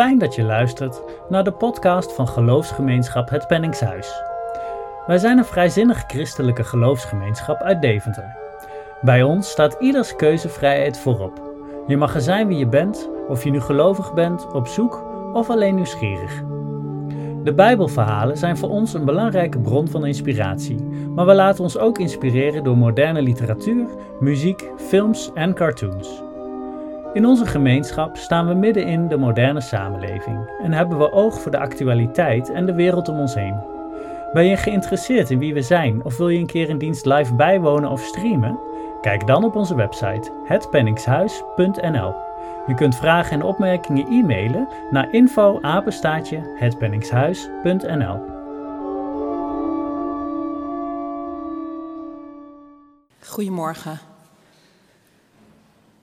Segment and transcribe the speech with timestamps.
[0.00, 4.22] fijn dat je luistert naar de podcast van geloofsgemeenschap Het Penningshuis.
[5.06, 8.36] Wij zijn een vrijzinnig christelijke geloofsgemeenschap uit Deventer.
[9.00, 11.54] Bij ons staat ieders keuzevrijheid voorop.
[11.86, 15.50] Je mag er zijn wie je bent, of je nu gelovig bent, op zoek of
[15.50, 16.42] alleen nieuwsgierig.
[17.44, 20.82] De Bijbelverhalen zijn voor ons een belangrijke bron van inspiratie,
[21.14, 23.86] maar we laten ons ook inspireren door moderne literatuur,
[24.20, 26.29] muziek, films en cartoons.
[27.12, 31.50] In onze gemeenschap staan we midden in de moderne samenleving en hebben we oog voor
[31.50, 33.60] de actualiteit en de wereld om ons heen.
[34.32, 37.34] Ben je geïnteresseerd in wie we zijn of wil je een keer een dienst live
[37.34, 38.58] bijwonen of streamen?
[39.00, 42.14] Kijk dan op onze website hetpenningshuis.nl.
[42.66, 45.60] Je kunt vragen en opmerkingen e-mailen naar info
[46.58, 48.18] hetpenningshuis.nl.
[53.20, 53.98] Goedemorgen.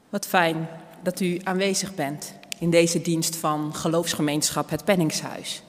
[0.10, 0.68] Wat fijn
[1.08, 5.62] dat u aanwezig bent in deze dienst van geloofsgemeenschap Het Penningshuis.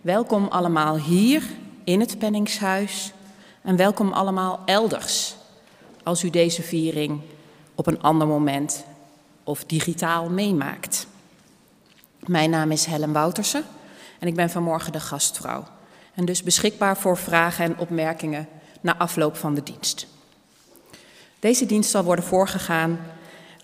[0.00, 1.42] Welkom allemaal hier
[1.84, 3.12] in het Penningshuis
[3.62, 5.36] en welkom allemaal elders
[6.02, 7.20] als u deze viering
[7.74, 8.84] op een ander moment
[9.44, 11.06] of digitaal meemaakt.
[12.26, 13.64] Mijn naam is Helen Woutersen
[14.18, 15.64] en ik ben vanmorgen de gastvrouw
[16.14, 18.48] en dus beschikbaar voor vragen en opmerkingen
[18.80, 20.06] na afloop van de dienst.
[21.38, 22.98] Deze dienst zal worden voorgegaan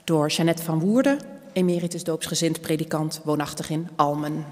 [0.05, 1.19] door Jeannette van Woerden,
[1.53, 4.45] emeritus doopsgezind predikant woonachtig in Almen.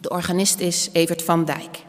[0.00, 1.84] De organist is Evert van Dijk.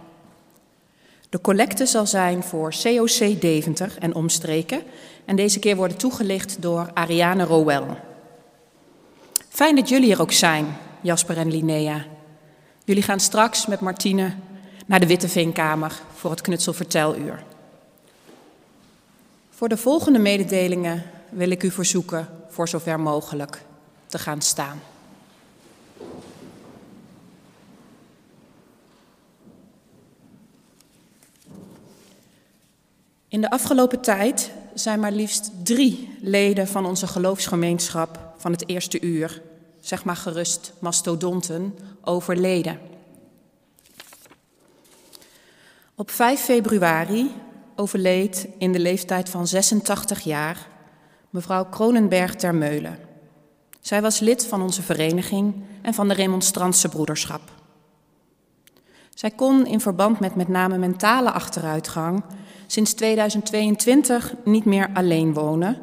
[1.29, 4.83] De collecte zal zijn voor COC Deventer en omstreken
[5.25, 7.83] en deze keer worden toegelicht door Ariane Rowell.
[9.49, 12.05] Fijn dat jullie er ook zijn, Jasper en Linnea.
[12.85, 14.33] Jullie gaan straks met Martine
[14.85, 17.43] naar de Witte Veenkamer voor het knutselverteluur.
[19.49, 23.61] Voor de volgende mededelingen wil ik u verzoeken voor zover mogelijk
[24.05, 24.81] te gaan staan.
[33.27, 39.01] In de afgelopen tijd zijn maar liefst drie leden van onze geloofsgemeenschap van het eerste
[39.01, 39.41] uur,
[39.79, 42.79] zeg maar gerust mastodonten, overleden.
[45.95, 47.31] Op 5 februari
[47.75, 50.67] overleed in de leeftijd van 86 jaar
[51.33, 52.97] mevrouw Kronenberg ter Meulen.
[53.81, 57.41] Zij was lid van onze vereniging en van de Remonstrantse Broederschap.
[59.13, 62.23] Zij kon in verband met met name mentale achteruitgang
[62.67, 65.79] sinds 2022 niet meer alleen wonen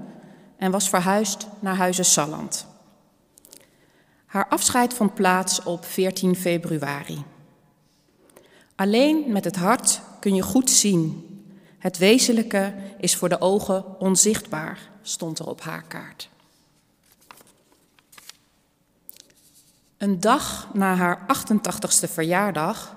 [0.56, 2.66] en was verhuisd naar Huizen Salland.
[4.26, 7.24] Haar afscheid vond plaats op 14 februari.
[8.74, 11.24] Alleen met het hart kun je goed zien.
[11.78, 16.28] Het wezenlijke is voor de ogen onzichtbaar, stond er op haar kaart.
[19.96, 22.96] Een dag na haar 88ste verjaardag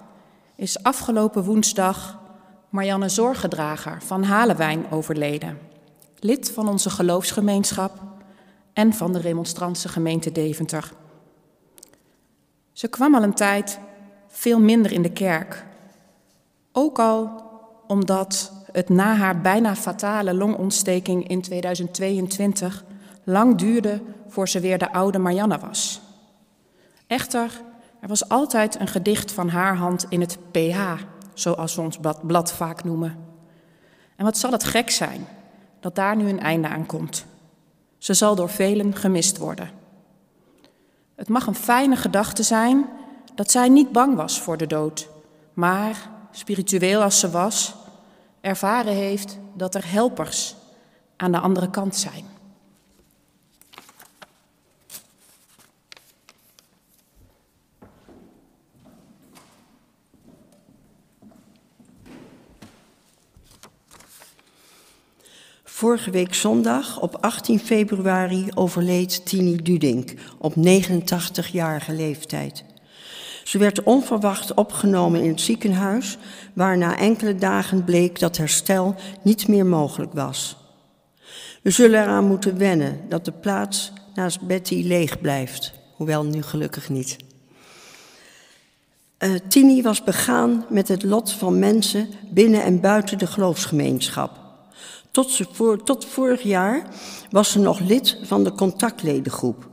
[0.55, 2.19] is afgelopen woensdag
[2.69, 5.59] Marianne Zorgedrager van Halewijn overleden.
[6.19, 8.01] Lid van onze geloofsgemeenschap
[8.73, 10.91] en van de Remonstrantse gemeente Deventer.
[12.71, 13.79] Ze kwam al een tijd
[14.27, 15.65] veel minder in de kerk.
[16.71, 17.43] Ook al
[17.87, 22.83] omdat het na haar bijna fatale longontsteking in 2022
[23.23, 26.01] lang duurde voor ze weer de oude Marianne was.
[27.07, 27.61] Echter,
[27.99, 30.79] er was altijd een gedicht van haar hand in het PH,
[31.33, 33.17] zoals we ons blad vaak noemen.
[34.15, 35.27] En wat zal het gek zijn
[35.79, 37.25] dat daar nu een einde aan komt.
[37.97, 39.69] Ze zal door velen gemist worden.
[41.15, 42.85] Het mag een fijne gedachte zijn
[43.35, 45.09] dat zij niet bang was voor de dood,
[45.53, 47.75] maar, spiritueel als ze was,
[48.43, 50.55] ervaren heeft dat er helpers
[51.17, 52.25] aan de andere kant zijn.
[65.63, 72.72] Vorige week zondag, op 18 februari, overleed Tini Dudink op 89-jarige leeftijd.
[73.43, 76.17] Ze werd onverwacht opgenomen in het ziekenhuis,
[76.53, 80.57] waar na enkele dagen bleek dat herstel niet meer mogelijk was.
[81.61, 86.89] We zullen eraan moeten wennen dat de plaats naast Betty leeg blijft, hoewel nu gelukkig
[86.89, 87.17] niet.
[89.19, 94.41] Uh, Tini was begaan met het lot van mensen binnen en buiten de geloofsgemeenschap.
[95.11, 96.87] Tot, ze voor, tot vorig jaar
[97.29, 99.69] was ze nog lid van de contactledengroep,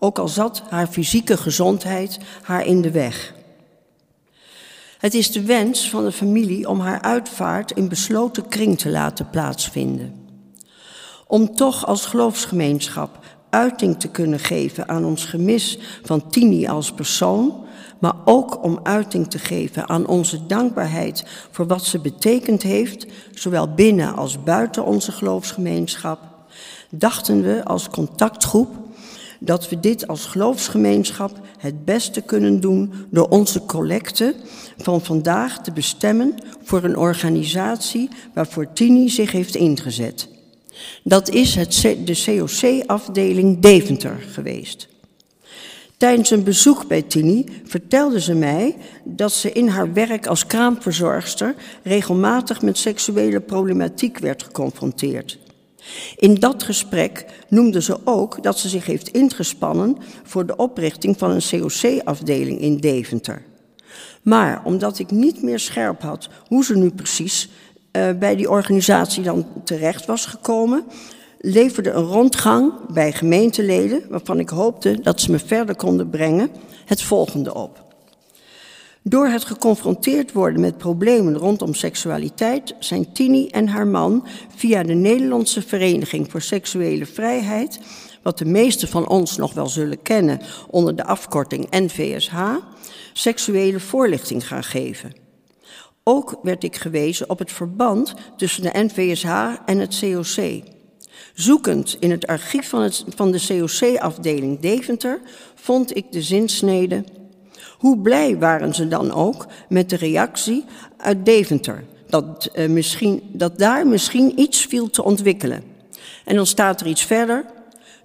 [0.00, 3.34] ook al zat haar fysieke gezondheid haar in de weg.
[4.98, 9.30] Het is de wens van de familie om haar uitvaart in besloten kring te laten
[9.30, 10.28] plaatsvinden.
[11.26, 13.18] Om toch als geloofsgemeenschap
[13.50, 17.64] uiting te kunnen geven aan ons gemis van Tini als persoon,
[17.98, 23.74] maar ook om uiting te geven aan onze dankbaarheid voor wat ze betekend heeft, zowel
[23.74, 26.18] binnen als buiten onze geloofsgemeenschap,
[26.90, 28.68] dachten we als contactgroep
[29.40, 34.34] dat we dit als geloofsgemeenschap het beste kunnen doen door onze collecte
[34.76, 40.28] van vandaag te bestemmen voor een organisatie waarvoor Tini zich heeft ingezet.
[41.02, 44.88] Dat is het, de COC-afdeling Deventer geweest.
[45.96, 51.54] Tijdens een bezoek bij Tini vertelde ze mij dat ze in haar werk als kraamverzorgster
[51.82, 55.38] regelmatig met seksuele problematiek werd geconfronteerd.
[56.16, 61.30] In dat gesprek noemde ze ook dat ze zich heeft ingespannen voor de oprichting van
[61.30, 63.42] een COC-afdeling in Deventer.
[64.22, 67.48] Maar omdat ik niet meer scherp had hoe ze nu precies
[67.92, 70.84] uh, bij die organisatie dan terecht was gekomen,
[71.38, 76.50] leverde een rondgang bij gemeenteleden, waarvan ik hoopte dat ze me verder konden brengen,
[76.84, 77.89] het volgende op.
[79.10, 84.94] Door het geconfronteerd worden met problemen rondom seksualiteit zijn Tini en haar man via de
[84.94, 87.80] Nederlandse Vereniging voor Seksuele Vrijheid,
[88.22, 92.56] wat de meesten van ons nog wel zullen kennen onder de afkorting NVSH,
[93.12, 95.12] seksuele voorlichting gaan geven.
[96.04, 100.62] Ook werd ik gewezen op het verband tussen de NVSH en het COC.
[101.34, 105.20] Zoekend in het archief van, het, van de COC-afdeling Deventer
[105.54, 107.04] vond ik de zinsnede.
[107.80, 110.64] Hoe blij waren ze dan ook met de reactie
[110.96, 115.62] uit Deventer, dat, uh, misschien, dat daar misschien iets viel te ontwikkelen.
[116.24, 117.44] En dan staat er iets verder.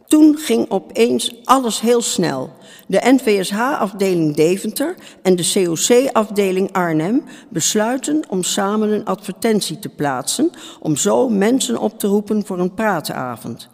[0.08, 2.50] Toen ging opeens alles heel snel.
[2.88, 10.50] De NVSH-afdeling Deventer en de COC-afdeling Arnhem besluiten om samen een advertentie te plaatsen
[10.80, 13.70] om zo mensen op te roepen voor een praatavond.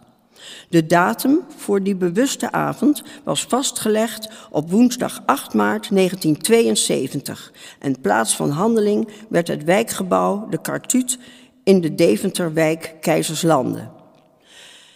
[0.68, 8.36] De datum voor die bewuste avond was vastgelegd op woensdag 8 maart 1972 en plaats
[8.36, 11.18] van handeling werd het wijkgebouw De Kartuut
[11.64, 13.90] in de Deventerwijk Keizerslanden.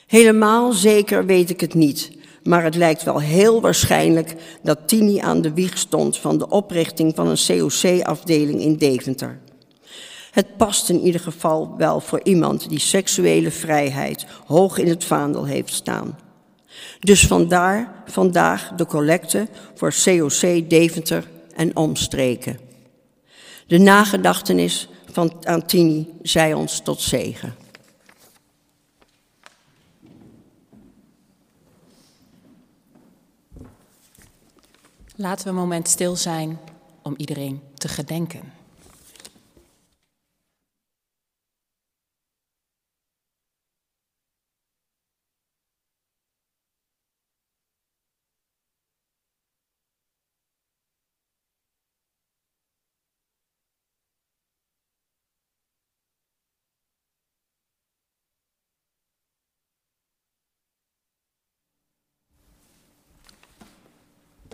[0.06, 5.40] Helemaal zeker weet ik het niet, maar het lijkt wel heel waarschijnlijk dat Tini aan
[5.40, 9.40] de wieg stond van de oprichting van een COC-afdeling in Deventer.
[10.36, 15.44] Het past in ieder geval wel voor iemand die seksuele vrijheid hoog in het vaandel
[15.44, 16.18] heeft staan.
[17.00, 22.58] Dus vandaar vandaag de collecte voor COC Deventer en omstreken.
[23.66, 27.54] De nagedachtenis van Antini zij ons tot zegen.
[35.14, 36.58] Laten we een moment stil zijn
[37.02, 38.55] om iedereen te gedenken.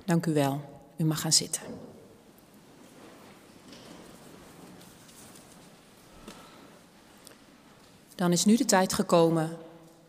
[0.05, 0.61] Dank u wel.
[0.97, 1.63] U mag gaan zitten.
[8.15, 9.59] Dan is nu de tijd gekomen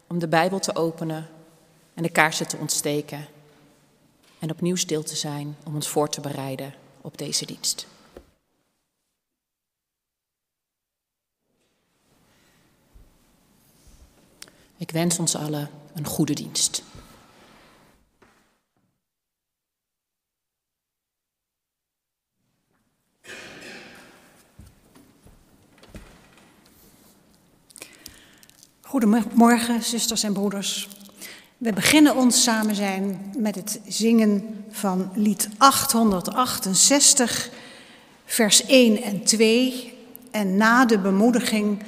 [0.07, 1.29] om de Bijbel te openen
[1.93, 3.27] en de kaarsen te ontsteken.
[4.39, 7.87] En opnieuw stil te zijn om ons voor te bereiden op deze dienst.
[14.77, 16.83] Ik wens ons allen een goede dienst.
[28.93, 30.89] Goedemorgen, zusters en broeders.
[31.57, 37.49] We beginnen ons samen zijn met het zingen van lied 868,
[38.25, 39.97] vers 1 en 2.
[40.31, 41.83] En na de bemoediging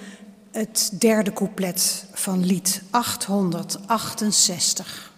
[0.52, 5.14] het derde couplet van lied 868.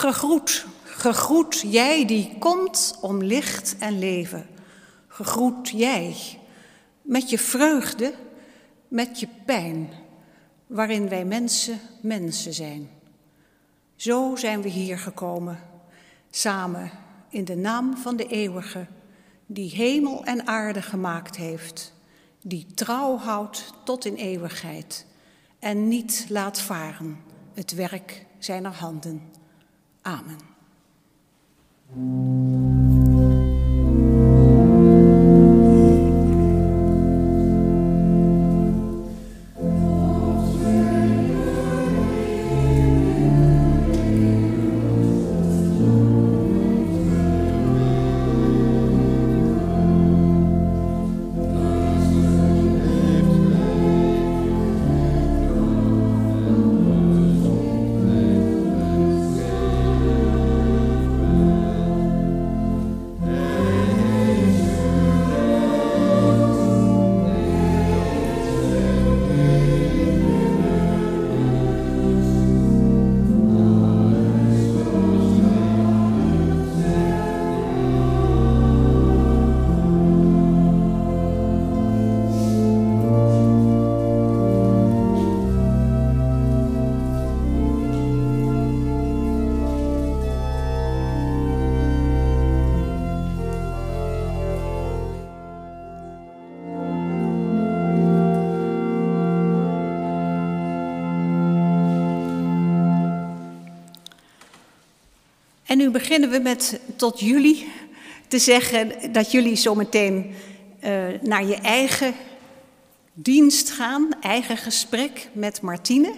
[0.00, 4.46] Gegroet, gegroet jij die komt om licht en leven.
[5.06, 6.16] Gegroet jij
[7.02, 8.14] met je vreugde,
[8.88, 9.90] met je pijn,
[10.66, 12.90] waarin wij mensen mensen zijn.
[13.96, 15.58] Zo zijn we hier gekomen,
[16.30, 16.90] samen
[17.28, 18.86] in de naam van de eeuwige,
[19.46, 21.92] die hemel en aarde gemaakt heeft,
[22.42, 25.06] die trouw houdt tot in eeuwigheid
[25.58, 27.18] en niet laat varen
[27.54, 29.39] het werk zijner handen.
[30.04, 30.38] Amen.
[105.70, 107.68] En nu beginnen we met tot jullie
[108.28, 110.34] te zeggen dat jullie zometeen
[110.84, 110.90] uh,
[111.22, 112.14] naar je eigen
[113.12, 116.14] dienst gaan, eigen gesprek met Martine.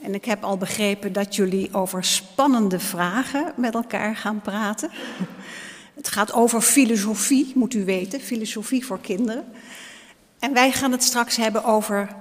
[0.00, 4.90] En ik heb al begrepen dat jullie over spannende vragen met elkaar gaan praten.
[5.94, 9.44] Het gaat over filosofie, moet u weten, filosofie voor kinderen.
[10.38, 12.16] En wij gaan het straks hebben over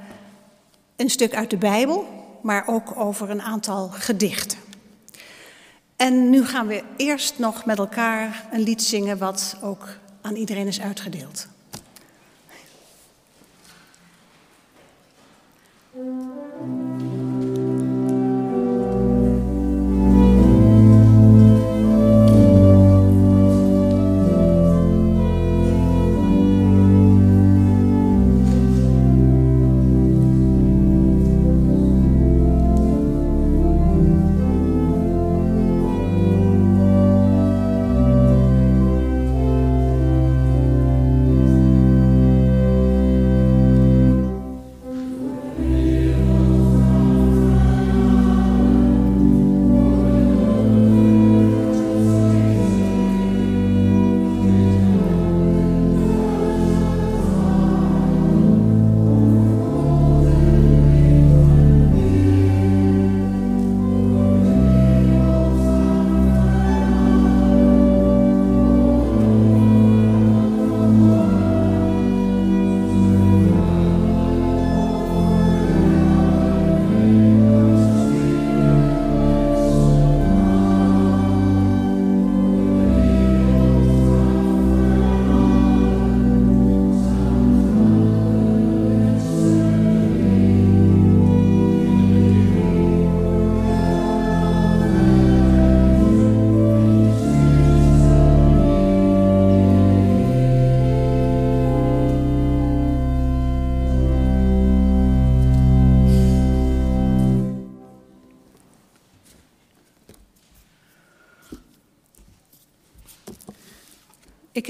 [0.96, 2.08] een stuk uit de Bijbel,
[2.42, 4.63] maar ook over een aantal gedichten.
[6.04, 9.88] En nu gaan we eerst nog met elkaar een lied zingen wat ook
[10.22, 11.48] aan iedereen is uitgedeeld.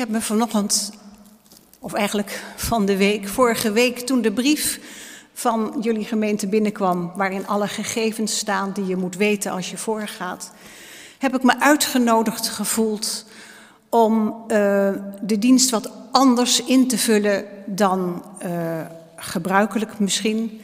[0.04, 0.92] Heb me vanochtend,
[1.80, 4.80] of eigenlijk van de week, vorige week, toen de brief
[5.34, 10.52] van jullie gemeente binnenkwam, waarin alle gegevens staan die je moet weten als je voorgaat,
[11.18, 13.26] heb ik me uitgenodigd gevoeld
[13.90, 14.48] om uh,
[15.22, 18.82] de dienst wat anders in te vullen dan uh,
[19.16, 20.62] gebruikelijk misschien.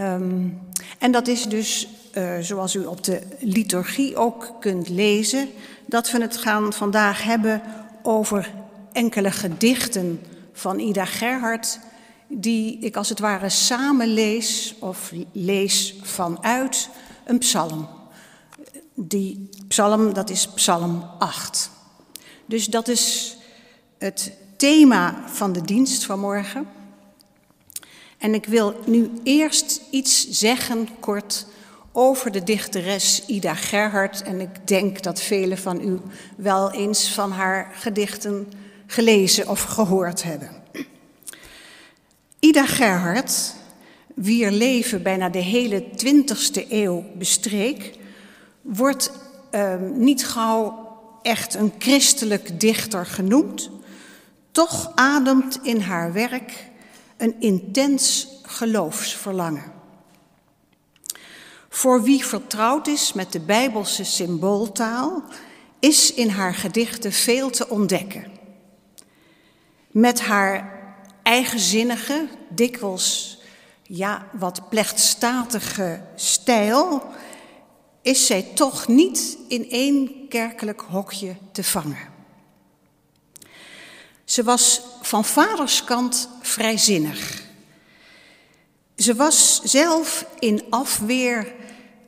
[0.00, 0.60] Um,
[0.98, 5.48] en dat is dus, uh, zoals u op de liturgie ook kunt lezen,
[5.86, 7.62] dat we het gaan vandaag hebben
[8.02, 8.62] over
[8.94, 10.20] enkele gedichten
[10.52, 11.78] van Ida Gerhard,
[12.28, 16.88] die ik als het ware samen lees of lees vanuit
[17.24, 17.88] een psalm.
[18.94, 21.70] Die psalm, dat is psalm 8.
[22.46, 23.36] Dus dat is
[23.98, 26.66] het thema van de dienst van morgen.
[28.18, 31.46] En ik wil nu eerst iets zeggen, kort,
[31.92, 34.22] over de dichteres Ida Gerhard.
[34.22, 36.00] En ik denk dat velen van u
[36.36, 38.48] wel eens van haar gedichten
[38.86, 40.50] gelezen of gehoord hebben.
[42.38, 43.54] Ida Gerhard,
[44.14, 47.98] wier leven bijna de hele 20e eeuw bestreek,
[48.62, 49.12] wordt
[49.52, 50.88] uh, niet gauw
[51.22, 53.70] echt een christelijk dichter genoemd.
[54.50, 56.68] Toch ademt in haar werk
[57.16, 59.72] een intens geloofsverlangen.
[61.68, 65.22] Voor wie vertrouwd is met de Bijbelse symbooltaal,
[65.78, 68.33] is in haar gedichten veel te ontdekken.
[69.94, 70.82] Met haar
[71.22, 73.38] eigenzinnige, dikwijls
[73.82, 77.02] ja, wat plechtstatige stijl,
[78.02, 82.12] is zij toch niet in één kerkelijk hokje te vangen.
[84.24, 87.42] Ze was van vaderskant vrijzinnig.
[88.96, 91.54] Ze was zelf in afweer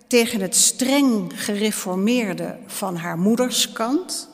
[0.07, 4.29] tegen het streng gereformeerde van haar moederskant,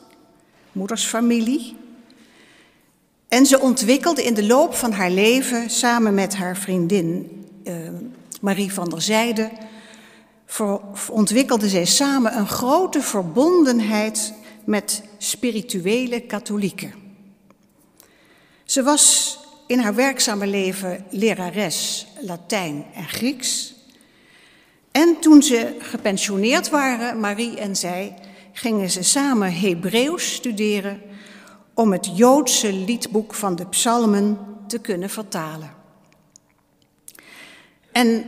[0.71, 1.81] moedersfamilie.
[3.33, 7.29] En ze ontwikkelde in de loop van haar leven samen met haar vriendin
[7.63, 7.73] uh,
[8.41, 9.51] Marie van der Zijde,
[11.09, 14.33] ontwikkelde zij samen een grote verbondenheid
[14.65, 16.93] met spirituele katholieken.
[18.63, 23.73] Ze was in haar werkzame leven lerares Latijn en Grieks.
[24.91, 28.13] En toen ze gepensioneerd waren, Marie en zij,
[28.51, 31.01] gingen ze samen Hebreeuws studeren
[31.73, 35.71] om het Joodse liedboek van de psalmen te kunnen vertalen.
[37.91, 38.25] En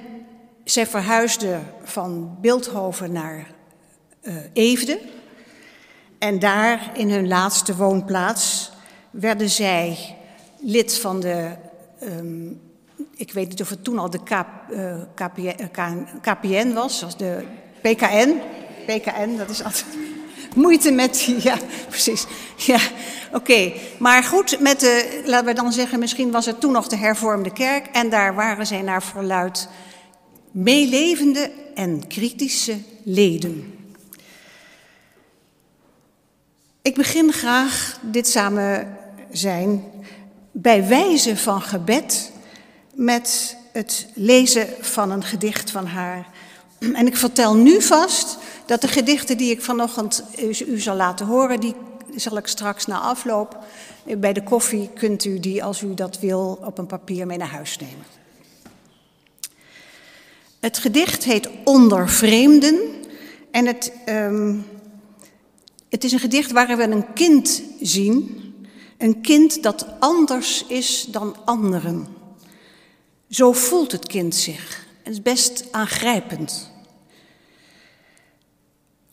[0.64, 3.48] zij verhuisde van Beeldhoven naar
[4.22, 5.00] uh, Eefde.
[6.20, 8.72] En daar, in hun laatste woonplaats,
[9.12, 10.18] werden zij
[10.60, 11.56] lid van de,
[12.04, 12.62] um,
[13.16, 14.30] ik weet niet of het toen al de K,
[14.72, 15.70] uh, KPN,
[16.22, 17.44] KPN was, de
[17.82, 18.42] PKN.
[18.86, 20.05] PKN, dat is altijd
[20.56, 21.58] moeite met, ja,
[21.90, 22.26] precies.
[22.56, 22.80] Ja,
[23.34, 23.74] oké.
[24.00, 27.54] Maar goed, met de, laten we dan zeggen, misschien was het toen nog de hervormde
[27.54, 27.86] kerk.
[27.86, 29.68] En daar waren zij naar verluid
[30.52, 33.74] meelevende en kritische leden.
[36.82, 38.98] Ik begin graag dit samen
[39.32, 39.84] zijn
[40.52, 42.32] bij wijze van gebed
[42.94, 46.28] met het lezen van een gedicht van haar.
[46.80, 50.24] En ik vertel nu vast dat de gedichten die ik vanochtend
[50.68, 51.76] u zal laten horen, die
[52.16, 53.58] zal ik straks na afloop
[54.18, 57.48] bij de koffie kunt u die, als u dat wil, op een papier mee naar
[57.48, 58.06] huis nemen.
[60.60, 62.80] Het gedicht heet Onder Vreemden
[63.52, 64.66] en het, um,
[65.90, 68.44] het is een gedicht waarin we een kind zien
[68.98, 72.08] een kind dat anders is dan anderen.
[73.30, 74.86] Zo voelt het kind zich.
[75.04, 76.72] Het is best aangrijpend.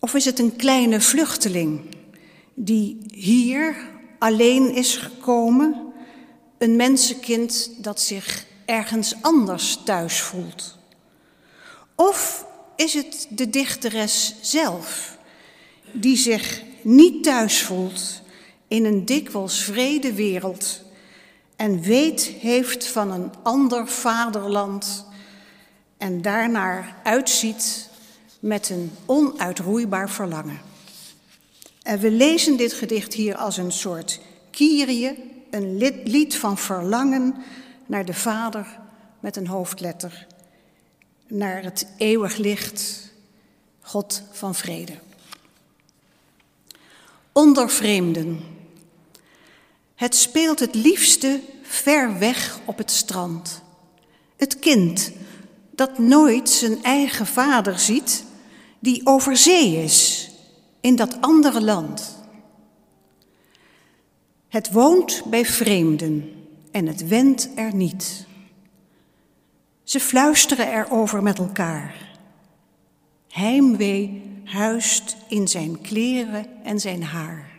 [0.05, 1.81] Of is het een kleine vluchteling
[2.55, 3.77] die hier
[4.19, 5.93] alleen is gekomen,
[6.59, 10.79] een mensenkind dat zich ergens anders thuis voelt?
[11.95, 15.19] Of is het de dichteres zelf
[15.93, 18.23] die zich niet thuis voelt
[18.69, 20.83] in een dikwijls vrede wereld
[21.57, 25.07] en weet heeft van een ander vaderland
[25.99, 27.91] en daarnaar uitziet
[28.43, 30.61] met een onuitroeibaar verlangen.
[31.83, 37.35] En we lezen dit gedicht hier als een soort Kyrie, een lied van verlangen
[37.87, 38.79] naar de Vader
[39.21, 40.27] met een hoofdletter,
[41.27, 43.13] naar het eeuwig licht,
[43.81, 44.95] God van vrede.
[47.33, 48.41] Onder vreemden.
[49.95, 53.63] Het speelt het liefste ver weg op het strand.
[54.37, 55.13] Het kind
[55.71, 58.25] dat nooit zijn eigen vader ziet,
[58.83, 60.31] die over zee is
[60.81, 62.19] in dat andere land.
[64.49, 66.33] Het woont bij vreemden
[66.71, 68.27] en het wendt er niet.
[69.83, 71.95] Ze fluisteren erover met elkaar.
[73.29, 77.51] Heimwee huist in zijn kleren en zijn haar.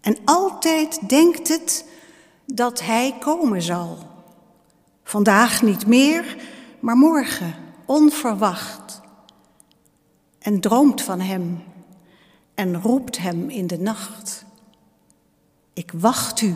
[0.00, 1.84] En altijd denkt het
[2.46, 3.98] dat hij komen zal.
[5.04, 6.36] Vandaag niet meer,
[6.80, 7.54] maar morgen,
[7.86, 8.99] onverwacht.
[10.40, 11.62] En droomt van hem
[12.54, 14.44] en roept hem in de nacht.
[15.72, 16.54] Ik wacht u,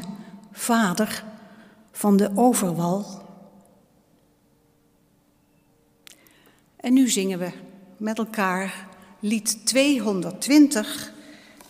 [0.53, 1.25] vader
[1.92, 3.23] van de overwal.
[6.77, 7.53] En nu zingen we
[7.97, 8.88] met elkaar
[9.20, 11.12] lied 220,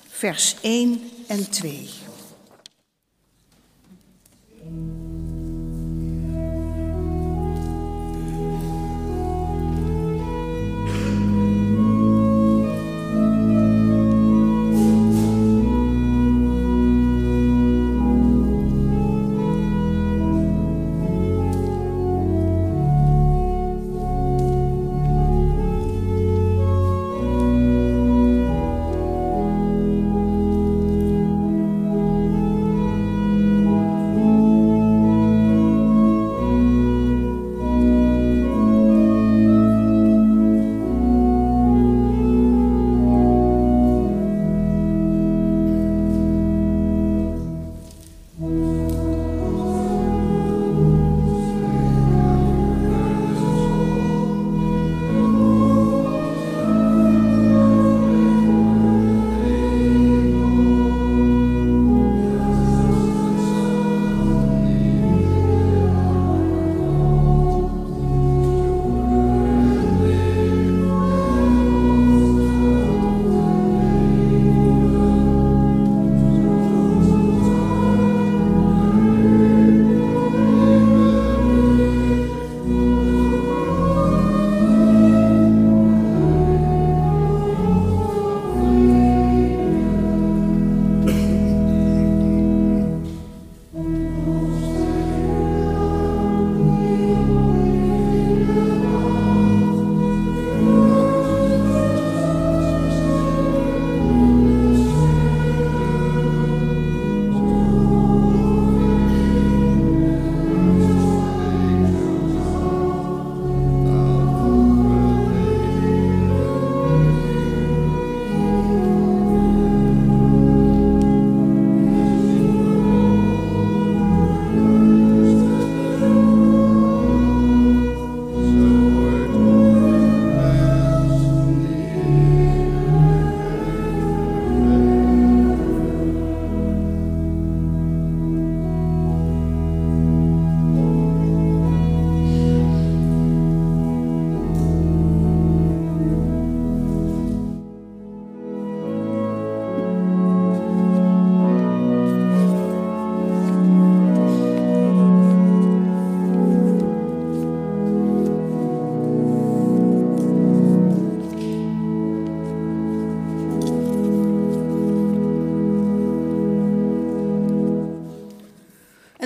[0.08, 1.90] vers 1 en 2.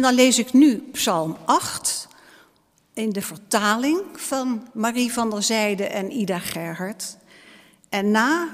[0.09, 2.09] Dan lees ik nu Psalm 8
[2.94, 7.16] in de vertaling van Marie van der Zijde en Ida Gerhard.
[7.88, 8.49] En na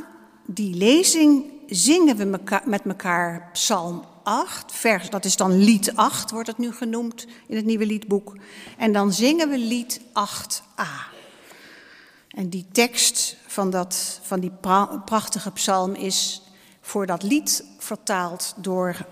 [0.46, 6.48] die lezing zingen we met elkaar Psalm 8, vers, dat is dan lied 8, wordt
[6.48, 8.36] het nu genoemd in het nieuwe liedboek.
[8.78, 11.12] En dan zingen we lied 8a.
[12.28, 14.52] En die tekst van, dat, van die
[15.04, 16.42] prachtige psalm is
[16.80, 19.06] voor dat lied vertaald door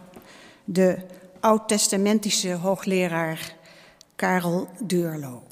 [0.64, 3.56] de oud-testamentische hoogleraar
[4.16, 5.42] Karel Deurlo.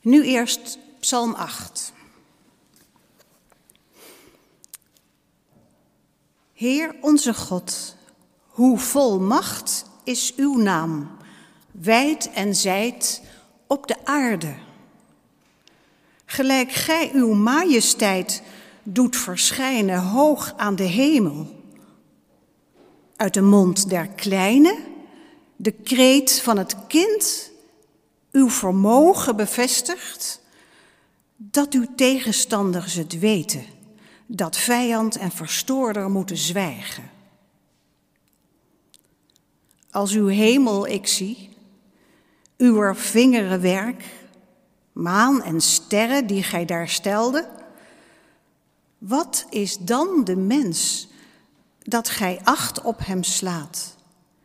[0.00, 1.92] Nu eerst Psalm 8.
[6.52, 7.96] Heer onze God,
[8.46, 11.10] hoe vol macht is uw naam,
[11.70, 13.22] wijd en zijd
[13.66, 14.54] op de aarde.
[16.24, 18.42] Gelijk gij uw majesteit
[18.82, 21.59] doet verschijnen hoog aan de hemel.
[23.20, 24.78] Uit de mond der kleine,
[25.56, 27.50] de kreet van het kind,
[28.32, 30.40] uw vermogen bevestigt,
[31.36, 33.64] dat uw tegenstanders het weten,
[34.26, 37.10] dat vijand en verstoorder moeten zwijgen.
[39.90, 41.50] Als uw hemel ik zie,
[42.56, 44.04] uw vingerenwerk,
[44.92, 47.48] maan en sterren die gij daar stelde,
[48.98, 51.08] wat is dan de mens
[51.82, 53.96] dat gij acht op hem slaat?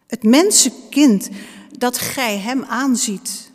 [0.07, 1.29] Het mensenkind
[1.77, 3.51] dat gij hem aanziet.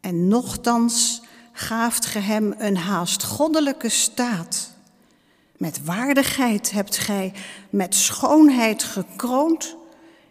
[0.00, 4.70] En nochtans gaaft ge hem een haast goddelijke staat.
[5.56, 7.32] Met waardigheid hebt gij
[7.70, 9.76] met schoonheid gekroond,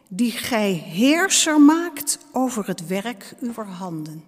[0.08, 4.24] die gij heerser maakt over het werk uw handen.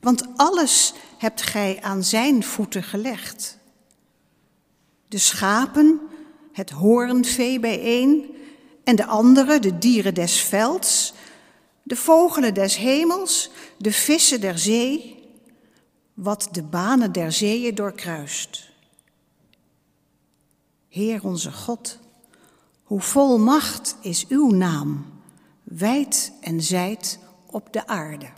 [0.00, 3.58] Want alles hebt gij aan zijn voeten gelegd.
[5.10, 6.00] De schapen,
[6.52, 8.34] het hoornvee bijeen
[8.84, 11.12] en de andere, de dieren des velds,
[11.82, 15.18] de vogelen des hemels, de vissen der zee,
[16.14, 18.68] wat de banen der zeeën doorkruist.
[20.88, 21.98] Heer onze God,
[22.82, 25.06] hoe vol macht is uw naam,
[25.62, 28.28] wijd en zijd op de aarde.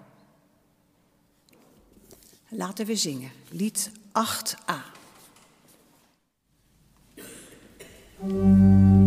[2.48, 5.01] Laten we zingen, lied 8a.
[8.22, 9.01] Música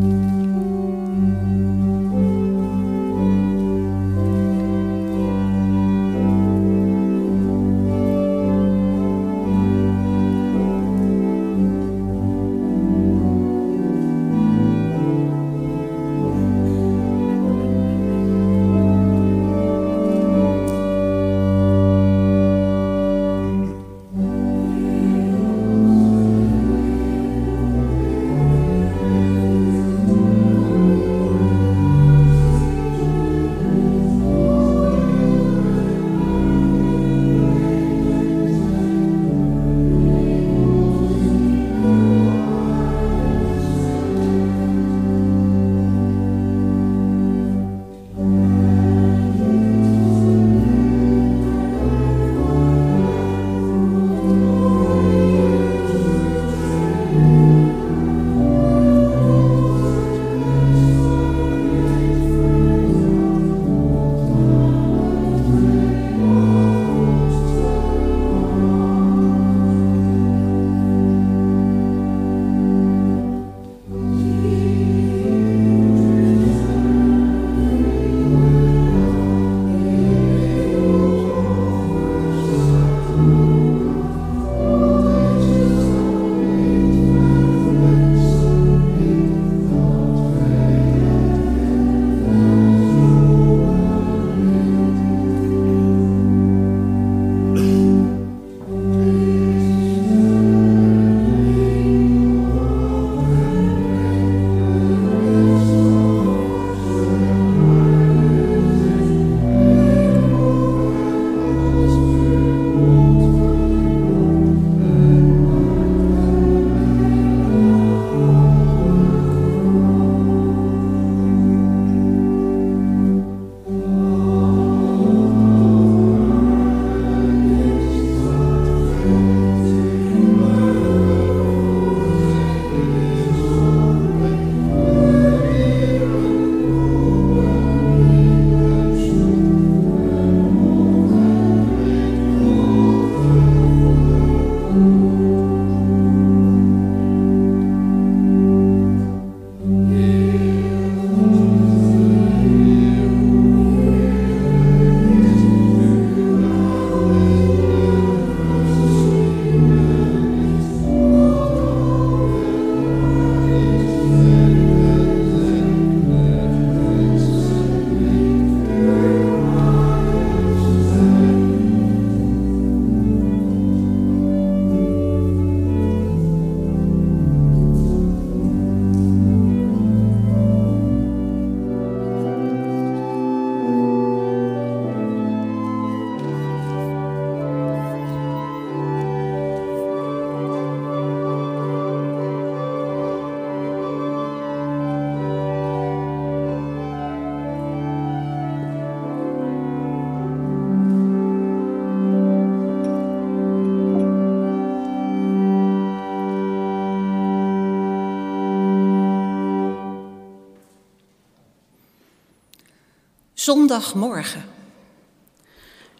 [213.45, 214.45] Zondagmorgen.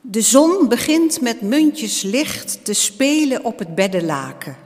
[0.01, 4.57] De zon begint met muntjes licht te spelen op het beddenlaken.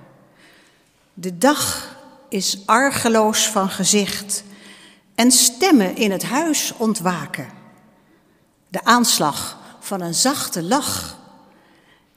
[1.14, 1.96] De dag
[2.30, 4.44] is argeloos van gezicht
[5.16, 7.48] en stemmen in het huis ontwaken.
[8.68, 11.20] De aanslag van een zachte lach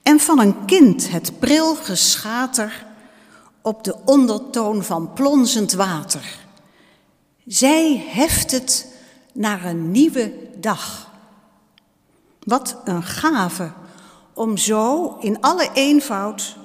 [0.02, 2.86] en van een kind het pril geschater
[3.62, 6.38] op de ondertoon van plonzend water.
[7.46, 8.91] Zij heft het
[9.32, 11.10] naar een nieuwe dag.
[12.40, 13.72] Wat een gave
[14.34, 16.56] om zo in alle eenvoud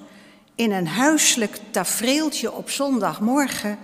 [0.56, 3.78] in een huiselijk tafereeltje op zondagmorgen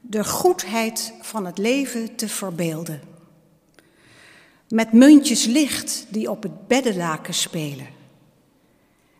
[0.00, 3.00] de goedheid van het leven te verbeelden.
[4.68, 7.86] Met muntjes licht die op het beddenlaken spelen.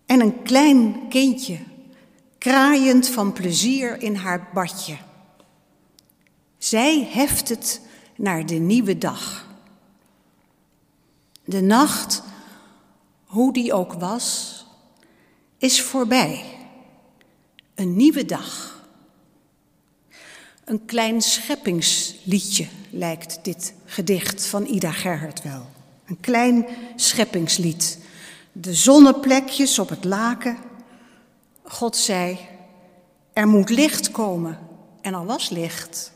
[0.07, 1.59] En een klein kindje,
[2.39, 4.97] kraaiend van plezier in haar badje.
[6.59, 7.81] Zij heft het
[8.17, 9.47] naar de nieuwe dag.
[11.45, 12.23] De nacht,
[13.25, 14.57] hoe die ook was,
[15.59, 16.45] is voorbij.
[17.75, 18.81] Een nieuwe dag.
[20.65, 25.67] Een klein scheppingsliedje lijkt dit gedicht van Ida Gerhard wel.
[26.07, 27.99] Een klein scheppingslied.
[28.53, 30.57] De zonneplekjes op het laken.
[31.63, 32.39] God zei,
[33.33, 34.59] er moet licht komen.
[35.01, 36.13] En er was licht.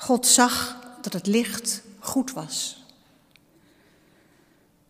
[0.00, 2.84] God zag dat het licht goed was.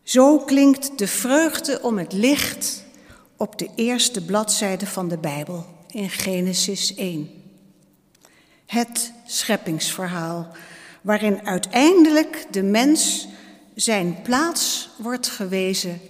[0.02, 2.84] Zo klinkt de vreugde om het licht
[3.36, 7.30] op de eerste bladzijde van de Bijbel in Genesis 1.
[8.66, 10.48] Het scheppingsverhaal
[11.00, 13.28] waarin uiteindelijk de mens
[13.74, 16.00] zijn plaats wordt gewezen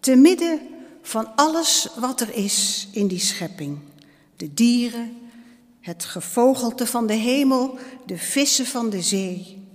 [0.00, 0.60] te midden
[1.02, 3.78] van alles wat er is in die schepping.
[4.36, 5.27] De dieren,
[5.80, 9.66] het gevogelte van de hemel, de vissen van de zee.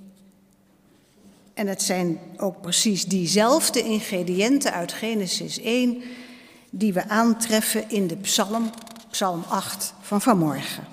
[1.53, 6.01] En het zijn ook precies diezelfde ingrediënten uit Genesis 1
[6.69, 8.69] die we aantreffen in de psalm,
[9.09, 10.87] psalm 8 van vanmorgen.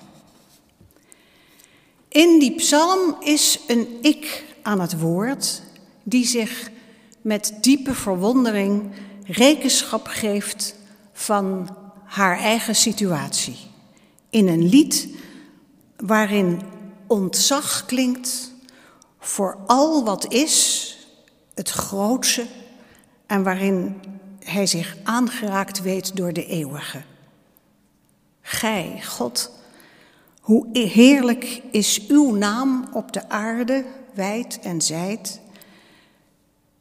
[2.07, 5.61] In die psalm is een ik aan het woord
[6.03, 6.71] die zich
[7.21, 8.91] met diepe verwondering
[9.25, 10.75] rekenschap geeft
[11.13, 13.70] van haar eigen situatie.
[14.31, 15.07] In een lied
[15.95, 16.61] waarin
[17.07, 18.51] ontzag klinkt
[19.19, 20.87] voor al wat is,
[21.53, 22.45] het grootste,
[23.25, 23.95] en waarin
[24.39, 27.01] hij zich aangeraakt weet door de eeuwige.
[28.41, 29.51] Gij, God,
[30.41, 35.39] hoe heerlijk is uw naam op de aarde, wijd en zijd.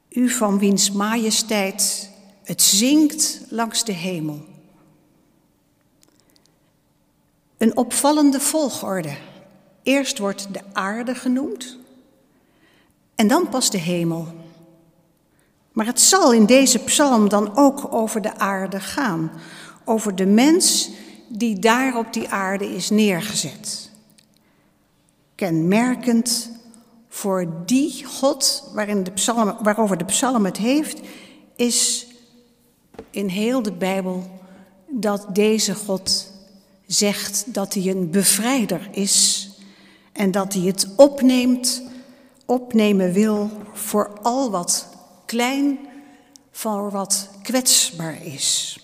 [0.08, 2.10] U van wiens majesteit
[2.44, 4.49] het zingt langs de hemel.
[7.60, 9.16] Een opvallende volgorde.
[9.82, 11.78] Eerst wordt de aarde genoemd
[13.14, 14.26] en dan pas de hemel.
[15.72, 19.30] Maar het zal in deze psalm dan ook over de aarde gaan,
[19.84, 20.90] over de mens
[21.28, 23.90] die daar op die aarde is neergezet.
[25.34, 26.50] Kenmerkend
[27.08, 31.00] voor die God waarin de psalm, waarover de psalm het heeft,
[31.56, 32.06] is
[33.10, 34.40] in heel de Bijbel
[34.88, 36.29] dat deze God
[36.92, 39.48] zegt dat hij een bevrijder is
[40.12, 41.82] en dat hij het opneemt,
[42.44, 44.88] opnemen wil voor al wat
[45.26, 45.78] klein,
[46.50, 48.78] voor wat kwetsbaar is.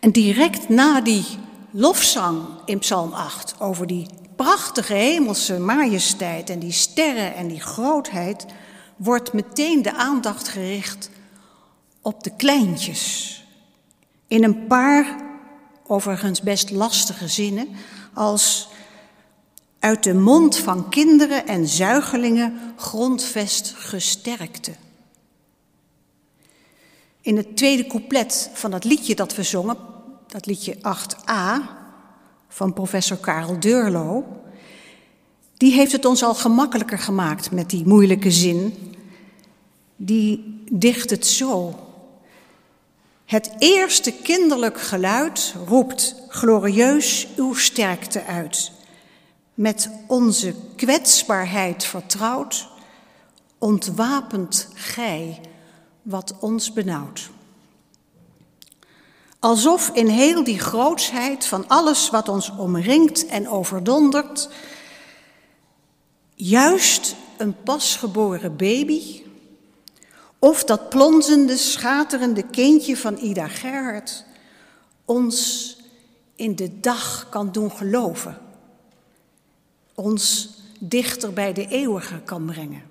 [0.00, 1.24] En direct na die
[1.70, 8.46] lofzang in Psalm 8 over die prachtige hemelse majesteit en die sterren en die grootheid,
[8.96, 11.10] wordt meteen de aandacht gericht
[12.00, 13.34] op de kleintjes.
[14.26, 15.28] In een paar,
[15.90, 17.68] overigens best lastige zinnen,
[18.14, 18.68] als
[19.78, 24.72] uit de mond van kinderen en zuigelingen grondvest gesterkte.
[27.20, 29.76] In het tweede couplet van dat liedje dat we zongen,
[30.26, 31.62] dat liedje 8a
[32.48, 34.24] van professor Karel Deurlo,
[35.56, 38.74] die heeft het ons al gemakkelijker gemaakt met die moeilijke zin.
[39.96, 41.74] Die dicht het zo.
[43.30, 48.72] Het eerste kinderlijk geluid roept glorieus uw sterkte uit.
[49.54, 52.68] Met onze kwetsbaarheid vertrouwd,
[53.58, 55.40] ontwapent gij
[56.02, 57.30] wat ons benauwt.
[59.38, 64.48] Alsof in heel die grootsheid van alles wat ons omringt en overdondert,
[66.34, 69.22] juist een pasgeboren baby
[70.40, 74.24] of dat plonzende, schaterende kindje van Ida Gerhard
[75.04, 75.76] ons
[76.34, 78.38] in de dag kan doen geloven.
[79.94, 82.82] Ons dichter bij de eeuwige kan brengen.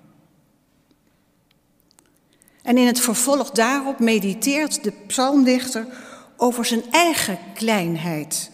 [2.62, 5.86] En in het vervolg daarop mediteert de psalmdichter
[6.36, 8.50] over zijn eigen kleinheid.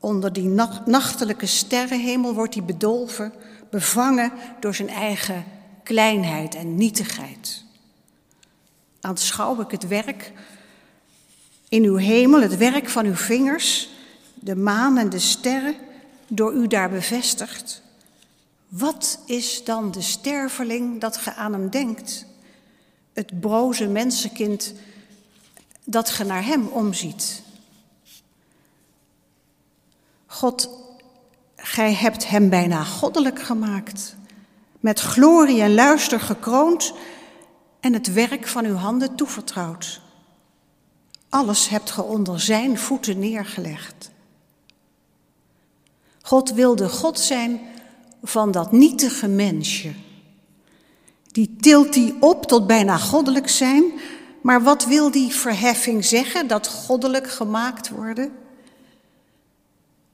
[0.00, 0.48] Onder die
[0.84, 3.32] nachtelijke sterrenhemel wordt hij bedolven,
[3.70, 5.44] bevangen door zijn eigen
[5.82, 7.65] kleinheid en nietigheid.
[9.06, 10.32] Aanschouw ik het werk
[11.68, 13.88] in uw hemel, het werk van uw vingers,
[14.34, 15.74] de maan en de sterren,
[16.28, 17.82] door u daar bevestigd.
[18.68, 22.26] Wat is dan de sterveling dat ge aan hem denkt?
[23.12, 24.74] Het broze mensenkind
[25.84, 27.42] dat ge naar hem omziet.
[30.26, 30.68] God,
[31.56, 34.16] gij hebt hem bijna goddelijk gemaakt,
[34.80, 36.92] met glorie en luister gekroond
[37.86, 40.00] en het werk van uw handen toevertrouwd.
[41.28, 44.10] Alles hebt ge onder zijn voeten neergelegd.
[46.22, 47.60] God wilde God zijn
[48.22, 49.92] van dat nietige mensje.
[51.26, 53.84] Die tilt die op tot bijna goddelijk zijn,
[54.42, 58.32] maar wat wil die verheffing zeggen, dat goddelijk gemaakt worden?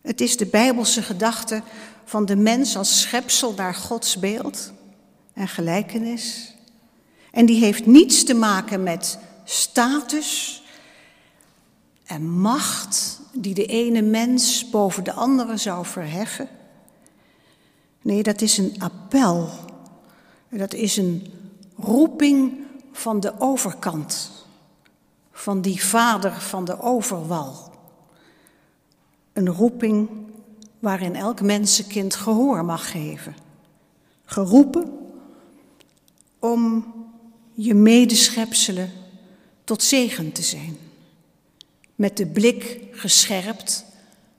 [0.02, 1.62] Het is de bijbelse gedachte
[2.04, 4.72] van de mens als schepsel naar Gods beeld
[5.34, 6.51] en gelijkenis.
[7.32, 10.62] En die heeft niets te maken met status
[12.04, 16.48] en macht die de ene mens boven de andere zou verheffen.
[18.02, 19.48] Nee, dat is een appel.
[20.48, 21.26] Dat is een
[21.76, 22.52] roeping
[22.92, 24.30] van de overkant,
[25.32, 27.72] van die vader van de overwal.
[29.32, 30.08] Een roeping
[30.78, 33.36] waarin elk mensenkind gehoor mag geven.
[34.24, 34.98] Geroepen
[36.38, 36.84] om
[37.54, 38.92] je medeschepselen
[39.64, 40.76] tot zegen te zijn.
[41.94, 43.84] Met de blik gescherpt,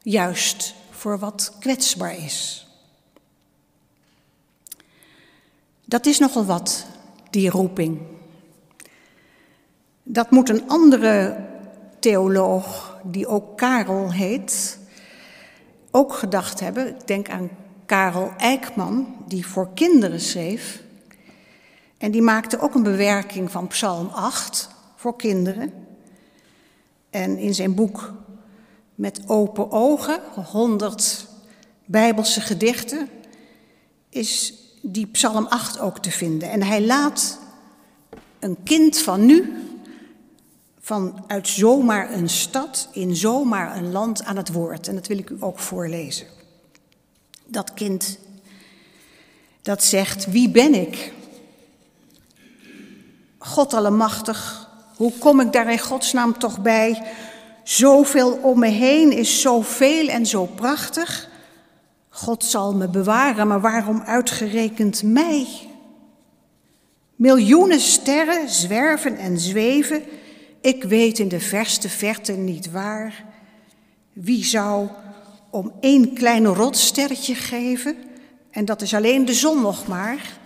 [0.01, 2.67] juist voor wat kwetsbaar is.
[5.85, 6.85] Dat is nogal wat,
[7.29, 7.99] die roeping.
[10.03, 11.45] Dat moet een andere
[11.99, 14.79] theoloog, die ook Karel heet,
[15.91, 16.87] ook gedacht hebben.
[16.87, 17.49] Ik denk aan
[17.85, 20.82] Karel Eijkman, die voor kinderen schreef.
[22.03, 25.73] En die maakte ook een bewerking van Psalm 8 voor kinderen.
[27.09, 28.13] En in zijn boek
[28.95, 31.27] Met open ogen, 100
[31.85, 33.09] Bijbelse gedichten,
[34.09, 36.49] is die Psalm 8 ook te vinden.
[36.49, 37.39] En hij laat
[38.39, 39.53] een kind van nu,
[40.79, 44.87] vanuit zomaar een stad, in zomaar een land aan het woord.
[44.87, 46.27] En dat wil ik u ook voorlezen.
[47.45, 48.17] Dat kind,
[49.61, 51.13] dat zegt, wie ben ik?
[53.45, 57.03] God Allemachtig, hoe kom ik daar in godsnaam toch bij?
[57.63, 61.29] Zoveel om me heen is zoveel en zo prachtig.
[62.09, 65.47] God zal me bewaren, maar waarom uitgerekend mij?
[67.15, 70.03] Miljoenen sterren zwerven en zweven.
[70.61, 73.25] Ik weet in de verste verte niet waar.
[74.13, 74.87] Wie zou
[75.49, 77.95] om één klein rotsterretje geven?
[78.51, 80.41] En dat is alleen de zon nog maar.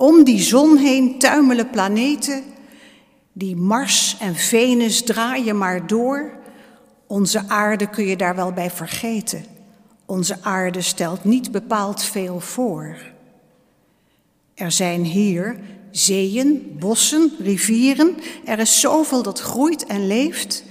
[0.00, 2.42] Om die zon heen tuimelen planeten.
[3.32, 6.32] Die Mars en Venus draaien maar door.
[7.06, 9.44] Onze aarde kun je daar wel bij vergeten.
[10.06, 12.98] Onze aarde stelt niet bepaald veel voor.
[14.54, 18.16] Er zijn hier zeeën, bossen, rivieren.
[18.44, 20.64] Er is zoveel dat groeit en leeft.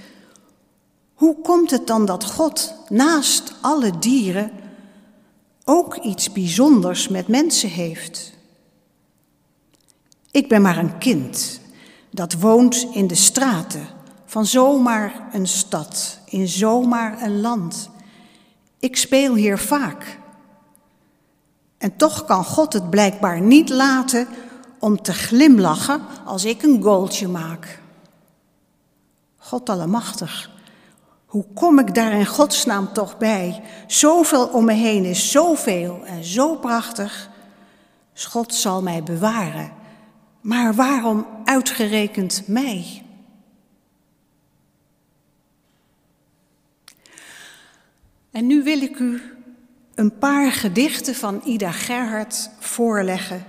[1.14, 4.50] Hoe komt het dan dat God naast alle dieren
[5.64, 8.38] ook iets bijzonders met mensen heeft?
[10.30, 11.60] Ik ben maar een kind
[12.10, 13.86] dat woont in de straten
[14.24, 17.90] van zomaar een stad, in zomaar een land.
[18.78, 20.18] Ik speel hier vaak.
[21.78, 24.28] En toch kan God het blijkbaar niet laten
[24.78, 27.80] om te glimlachen als ik een goaltje maak.
[29.36, 30.50] God Allemachtig,
[31.26, 33.62] hoe kom ik daar in godsnaam toch bij?
[33.86, 37.28] Zoveel om me heen is zoveel en zo prachtig.
[38.14, 39.79] God zal mij bewaren.
[40.40, 43.04] Maar waarom uitgerekend mij?
[48.30, 49.22] En nu wil ik u
[49.94, 53.44] een paar gedichten van Ida Gerhard voorleggen,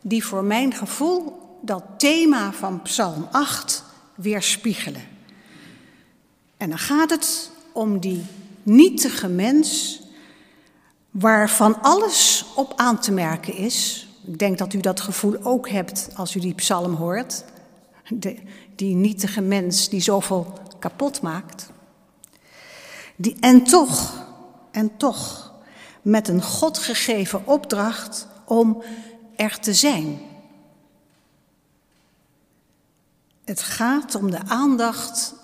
[0.00, 5.02] die voor mijn gevoel dat thema van Psalm 8 weerspiegelen.
[6.56, 8.24] En dan gaat het om die
[8.62, 10.00] nietige mens
[11.10, 14.03] waarvan alles op aan te merken is.
[14.24, 17.44] Ik denk dat u dat gevoel ook hebt als u die psalm hoort.
[18.74, 21.70] Die nietige mens die zoveel kapot maakt.
[23.16, 24.26] Die, en toch,
[24.70, 25.52] en toch
[26.02, 28.82] met een God gegeven opdracht om
[29.36, 30.18] er te zijn.
[33.44, 35.34] Het gaat om de aandacht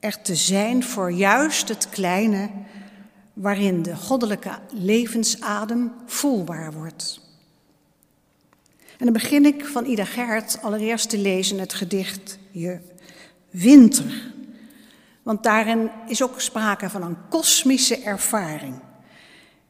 [0.00, 2.50] er te zijn voor juist het kleine
[3.32, 7.27] waarin de goddelijke levensadem voelbaar wordt.
[8.98, 12.78] En dan begin ik van Ida Gerhard allereerst te lezen het gedicht Je
[13.50, 14.32] Winter.
[15.22, 18.74] Want daarin is ook sprake van een kosmische ervaring.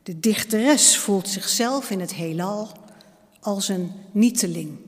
[0.03, 2.68] De dichteres voelt zichzelf in het heelal
[3.41, 4.79] als een nieteling.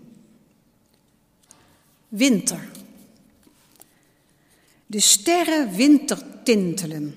[2.09, 2.69] Winter.
[4.87, 7.17] De sterren wintertintelen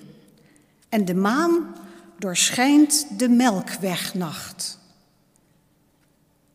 [0.88, 1.74] en de maan
[2.18, 4.78] doorschijnt de melkwegnacht.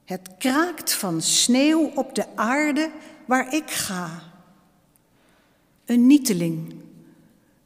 [0.09, 2.91] Het kraakt van sneeuw op de aarde
[3.25, 4.23] waar ik ga.
[5.85, 6.73] Een nieteling,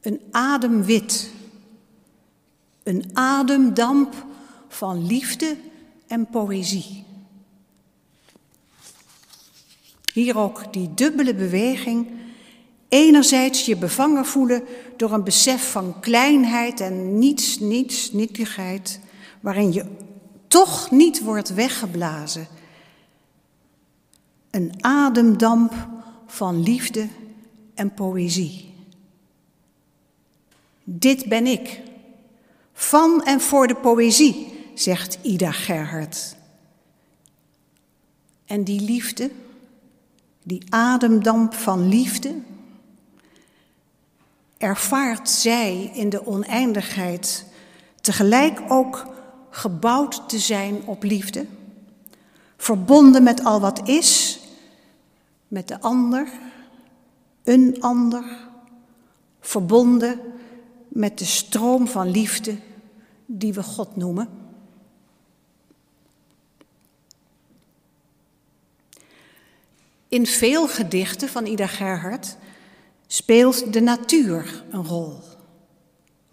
[0.01, 1.31] een ademwit,
[2.83, 4.25] een ademdamp
[4.67, 5.57] van liefde
[6.07, 7.03] en poëzie.
[10.13, 12.11] Hier ook die dubbele beweging.
[12.87, 14.63] Enerzijds je bevangen voelen
[14.97, 18.99] door een besef van kleinheid en niets, niets, nietigheid,
[19.41, 19.85] waarin je
[20.53, 22.47] toch niet wordt weggeblazen.
[24.51, 25.87] Een ademdamp
[26.25, 27.07] van liefde
[27.73, 28.73] en poëzie.
[30.83, 31.81] Dit ben ik.
[32.73, 36.35] Van en voor de poëzie, zegt Ida Gerhard.
[38.45, 39.31] En die liefde,
[40.43, 42.35] die ademdamp van liefde,
[44.57, 47.45] ervaart zij in de oneindigheid
[48.01, 49.11] tegelijk ook
[49.55, 51.45] gebouwd te zijn op liefde,
[52.57, 54.39] verbonden met al wat is,
[55.47, 56.27] met de ander,
[57.43, 58.23] een ander,
[59.39, 60.19] verbonden
[60.87, 62.57] met de stroom van liefde
[63.25, 64.29] die we God noemen.
[70.07, 72.37] In veel gedichten van Ida Gerhard
[73.07, 75.19] speelt de natuur een rol.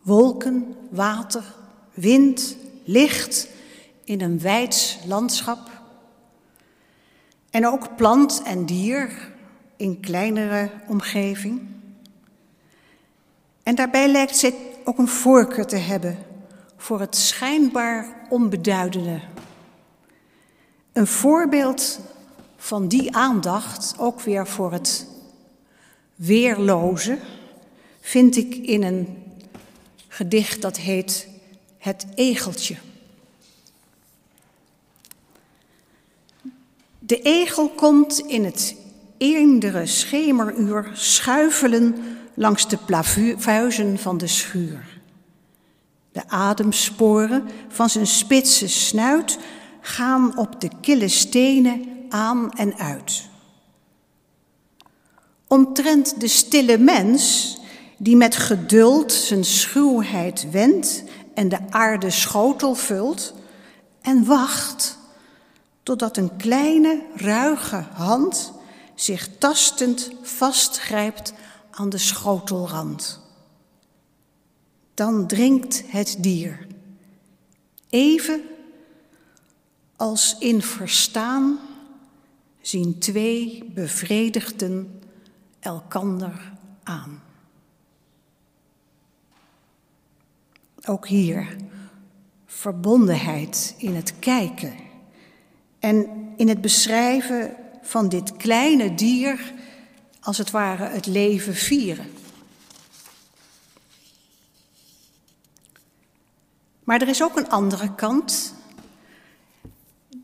[0.01, 1.55] Wolken, water,
[1.95, 3.49] wind, licht
[4.05, 5.71] in een wijds landschap.
[7.51, 9.33] En ook plant en dier
[9.77, 11.61] in kleinere omgeving.
[13.63, 14.55] En daarbij lijkt zij
[14.85, 16.19] ook een voorkeur te hebben
[16.77, 19.21] voor het schijnbaar onbeduidende.
[20.93, 22.01] Een voorbeeld
[22.57, 25.07] van die aandacht, ook weer voor het
[26.15, 27.19] weerloze,
[28.01, 29.23] vind ik in een
[30.09, 31.29] gedicht dat heet
[31.81, 32.77] Het Egeltje.
[36.99, 38.77] De egel komt in het
[39.19, 41.97] eendere schemeruur schuifelen
[42.35, 45.01] langs de plavuizen van de schuur.
[46.13, 49.39] De ademsporen van zijn spitse snuit
[49.81, 53.29] gaan op de kille stenen aan en uit.
[55.47, 57.57] Omtrent de stille mens,
[57.97, 61.05] die met geduld zijn schuwheid wendt
[61.35, 63.35] en de aarde schotel vult
[64.01, 64.99] en wacht
[65.83, 68.53] totdat een kleine, ruige hand
[68.95, 71.33] zich tastend vastgrijpt
[71.71, 73.21] aan de schotelrand.
[74.95, 76.67] Dan drinkt het dier,
[77.89, 78.43] even
[79.97, 81.59] als in verstaan
[82.61, 85.01] zien twee bevredigden
[85.61, 86.53] elkander
[86.83, 87.23] aan.
[90.85, 91.57] Ook hier
[92.47, 94.75] verbondenheid in het kijken
[95.79, 96.07] en
[96.37, 99.53] in het beschrijven van dit kleine dier,
[100.21, 102.07] als het ware het leven vieren.
[106.85, 108.55] Maar er is ook een andere kant.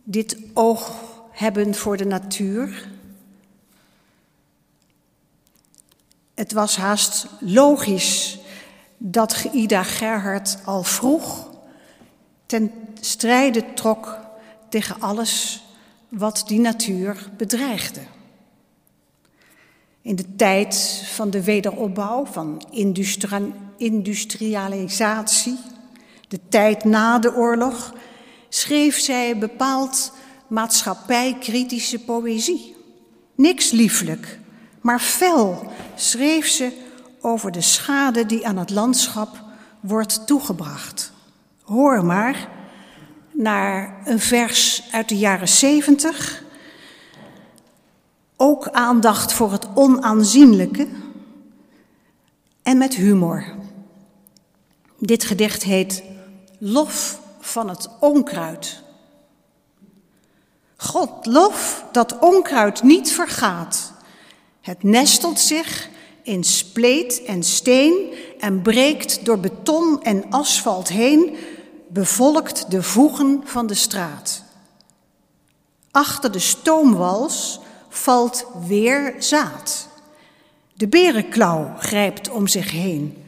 [0.04, 0.94] Dit oog
[1.30, 2.88] hebben voor de natuur.
[6.34, 8.38] Het was haast logisch
[8.98, 11.50] dat Geida Gerhard al vroeg
[12.46, 14.18] ten strijde trok
[14.68, 15.64] tegen alles
[16.08, 18.00] wat die natuur bedreigde.
[20.02, 22.62] In de tijd van de wederopbouw, van
[23.76, 25.58] industrialisatie,
[26.28, 27.94] de tijd na de oorlog,
[28.48, 30.12] schreef zij bepaald
[30.46, 32.76] maatschappijkritische poëzie.
[33.34, 34.38] Niks lieflijk,
[34.80, 36.72] maar fel schreef ze
[37.26, 39.42] over de schade die aan het landschap
[39.80, 41.12] wordt toegebracht.
[41.62, 42.48] Hoor maar
[43.32, 46.42] naar een vers uit de jaren zeventig.
[48.36, 50.88] Ook aandacht voor het onaanzienlijke
[52.62, 53.44] en met humor.
[54.98, 56.02] Dit gedicht heet
[56.58, 58.82] lof van het onkruid.
[60.76, 63.92] God lof dat onkruid niet vergaat.
[64.60, 65.94] Het nestelt zich
[66.26, 71.36] in spleet en steen en breekt door beton en asfalt heen,
[71.88, 74.42] bevolkt de voegen van de straat.
[75.90, 79.88] Achter de stoomwals valt weer zaad.
[80.74, 83.24] De berenklauw grijpt om zich heen.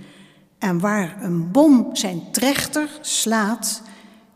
[0.58, 3.82] En waar een bom zijn trechter slaat,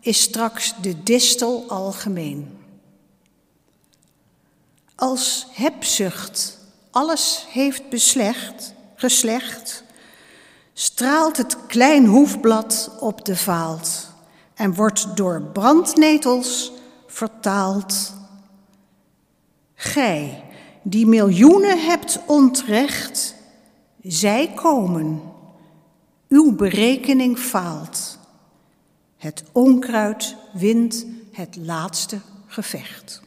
[0.01, 2.59] is straks de distel algemeen.
[4.95, 6.62] Als hebzucht
[6.93, 9.85] alles heeft beslecht, geslecht,
[10.73, 14.11] straalt het klein hoefblad op de vaalt
[14.55, 16.73] en wordt door brandnetels
[17.07, 18.13] vertaald.
[19.75, 20.45] Gij,
[20.83, 23.35] die miljoenen hebt ontrecht,
[24.03, 25.23] zij komen,
[26.29, 28.19] uw berekening faalt.
[29.17, 33.23] Het onkruid wint het laatste gevecht.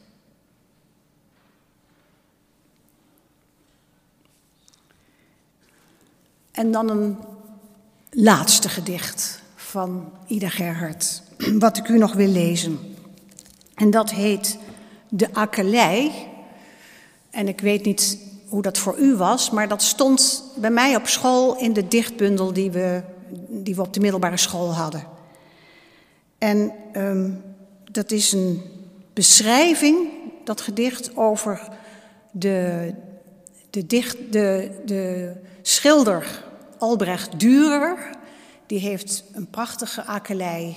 [6.55, 7.17] En dan een
[8.09, 11.21] laatste gedicht van Ida Gerhard,
[11.59, 12.79] wat ik u nog wil lezen.
[13.73, 14.57] En dat heet
[15.09, 16.11] De Akkelei.
[17.29, 21.07] En ik weet niet hoe dat voor u was, maar dat stond bij mij op
[21.07, 23.03] school in de dichtbundel die we,
[23.49, 25.03] die we op de middelbare school hadden.
[26.37, 27.43] En um,
[27.91, 28.61] dat is een
[29.13, 29.97] beschrijving,
[30.43, 31.67] dat gedicht, over
[32.31, 32.93] de,
[33.69, 36.44] de, dicht, de, de schilder
[36.77, 37.97] Albrecht Dürer.
[38.65, 40.75] Die heeft een prachtige akelei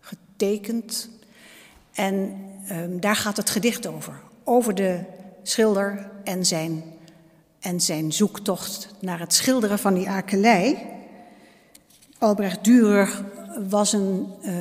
[0.00, 1.08] getekend.
[1.92, 2.36] En
[2.72, 4.20] um, daar gaat het gedicht over.
[4.44, 5.00] Over de
[5.42, 6.82] schilder en zijn,
[7.60, 10.78] en zijn zoektocht naar het schilderen van die akelei.
[12.18, 13.08] Albrecht Dürer
[13.68, 14.52] was een, uh,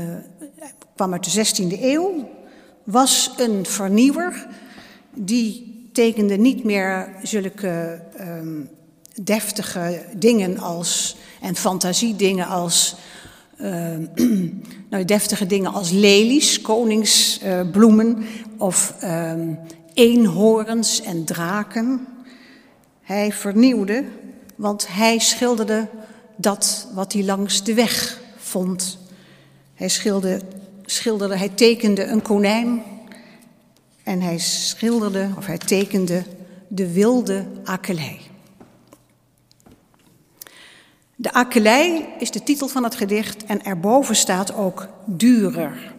[0.95, 2.30] kwam uit de 16e eeuw,
[2.84, 4.47] was een vernieuwer.
[5.14, 8.70] Die tekende niet meer zulke um,
[9.22, 12.95] deftige dingen als, en fantasiedingen als,
[13.62, 13.97] uh,
[14.89, 18.26] nou, deftige dingen als lelies, koningsbloemen uh,
[18.57, 19.34] of uh,
[19.93, 22.07] eenhoorns en draken.
[23.01, 24.03] Hij vernieuwde,
[24.55, 25.88] want hij schilderde
[26.36, 28.97] dat wat hij langs de weg vond.
[29.74, 30.41] Hij schilderde,
[30.86, 32.84] schilderde hij tekende een konijn
[34.03, 36.24] en hij schilderde of hij tekende
[36.68, 38.31] de wilde akelei.
[41.22, 45.94] De akelei is de titel van het gedicht en erboven staat ook durer.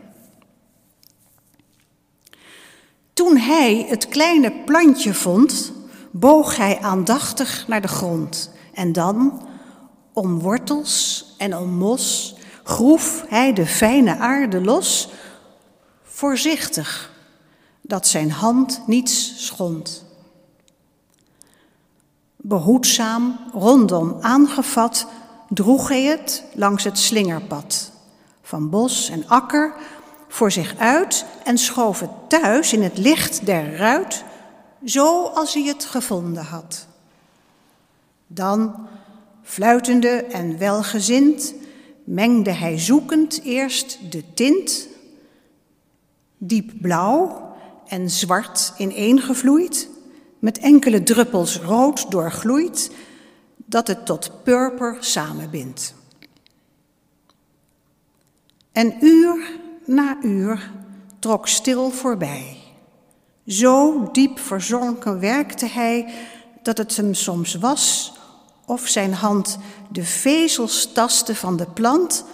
[3.13, 5.73] Toen hij het kleine plantje vond,
[6.11, 8.51] boog hij aandachtig naar de grond.
[8.75, 9.49] En dan,
[10.13, 15.09] om wortels en om mos, groef hij de fijne aarde los,
[16.03, 17.13] voorzichtig,
[17.83, 20.05] dat zijn hand niets schond.
[22.45, 25.07] Behoedzaam, rondom aangevat,
[25.49, 27.93] droeg hij het langs het slingerpad.
[28.43, 29.75] Van bos en akker
[30.29, 34.25] voor zich uit en schoof het thuis in het licht der ruit,
[34.85, 36.87] zoals hij het gevonden had.
[38.27, 38.87] Dan,
[39.43, 41.55] fluitende en welgezind,
[42.05, 44.89] mengde hij zoekend eerst de tint,
[46.39, 47.51] diep blauw
[47.87, 49.89] en zwart ineengevloeid,
[50.43, 52.91] met enkele druppels rood doorgloeid,
[53.57, 55.95] dat het tot purper samenbindt.
[58.73, 60.71] En uur na uur
[61.19, 62.57] trok stil voorbij.
[63.47, 66.15] Zo diep verzonken werkte hij
[66.63, 68.13] dat het hem soms was
[68.67, 69.59] of zijn hand
[69.91, 72.25] de vezels tastte van de plant,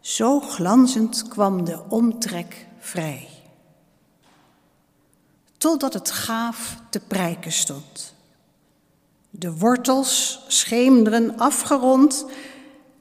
[0.00, 3.31] zo glanzend kwam de omtrek vrij
[5.62, 8.14] totdat het gaaf te prijken stond.
[9.30, 12.26] De wortels scheemderen afgerond,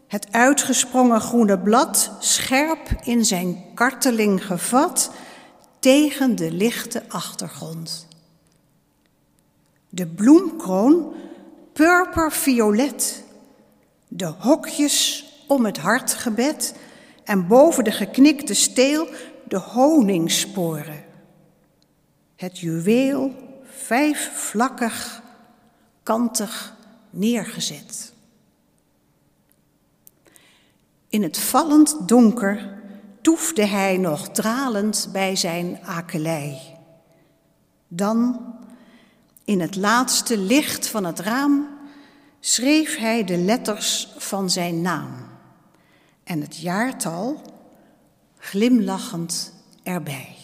[0.07, 5.11] het uitgesprongen groene blad scherp in zijn karteling gevat
[5.79, 8.07] tegen de lichte achtergrond.
[9.89, 11.13] De bloemkroon
[11.73, 13.23] purperviolet,
[14.07, 16.75] de hokjes om het hartgebed
[17.23, 19.07] en boven de geknikte steel
[19.47, 21.00] de honingsporen
[22.41, 25.21] het juweel vijfvlakkig,
[26.03, 26.75] kantig
[27.09, 28.13] neergezet.
[31.09, 32.81] In het vallend donker
[33.21, 36.59] toefde hij nog dralend bij zijn akelei.
[37.87, 38.45] Dan,
[39.43, 41.67] in het laatste licht van het raam,
[42.39, 45.29] schreef hij de letters van zijn naam.
[46.23, 47.41] en het jaartal
[48.37, 50.40] glimlachend erbij.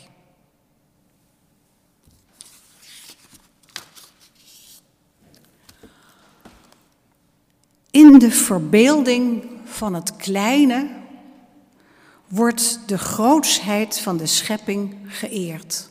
[7.98, 10.90] In de verbeelding van het kleine
[12.28, 15.90] wordt de grootsheid van de schepping geëerd.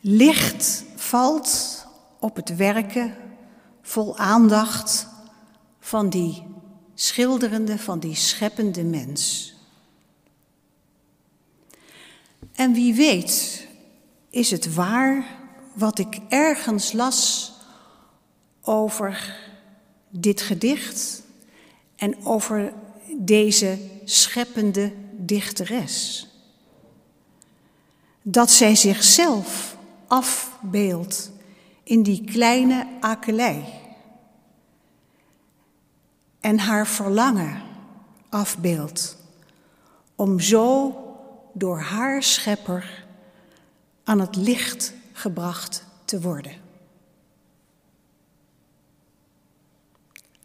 [0.00, 1.84] Licht valt
[2.18, 3.14] op het werken
[3.82, 5.06] vol aandacht
[5.80, 6.42] van die
[6.94, 9.54] schilderende, van die scheppende mens.
[12.52, 13.66] En wie weet
[14.30, 15.26] is het waar
[15.72, 17.52] wat ik ergens las
[18.64, 19.36] over
[20.08, 21.22] dit gedicht
[21.96, 22.72] en over
[23.16, 26.28] deze scheppende dichteres.
[28.22, 31.30] Dat zij zichzelf afbeeldt
[31.82, 33.64] in die kleine akelei
[36.40, 37.62] en haar verlangen
[38.28, 39.16] afbeeldt
[40.14, 40.94] om zo
[41.52, 43.04] door haar schepper
[44.04, 46.63] aan het licht gebracht te worden.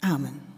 [0.04, 0.49] Amen.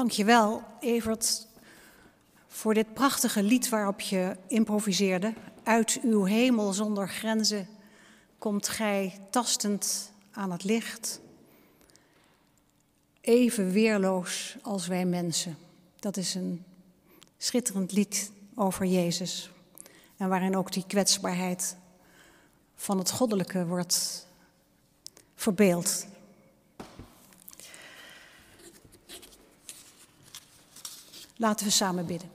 [0.00, 1.46] Dankjewel, Evert,
[2.48, 5.34] voor dit prachtige lied waarop je improviseerde.
[5.62, 7.68] Uit uw hemel zonder grenzen
[8.38, 11.20] komt gij tastend aan het licht.
[13.20, 15.56] Even weerloos als wij mensen.
[15.98, 16.64] Dat is een
[17.38, 19.50] schitterend lied over Jezus.
[20.16, 21.76] En waarin ook die kwetsbaarheid
[22.76, 24.26] van het goddelijke wordt
[25.34, 26.06] verbeeld.
[31.40, 32.30] Laten we samen bidden.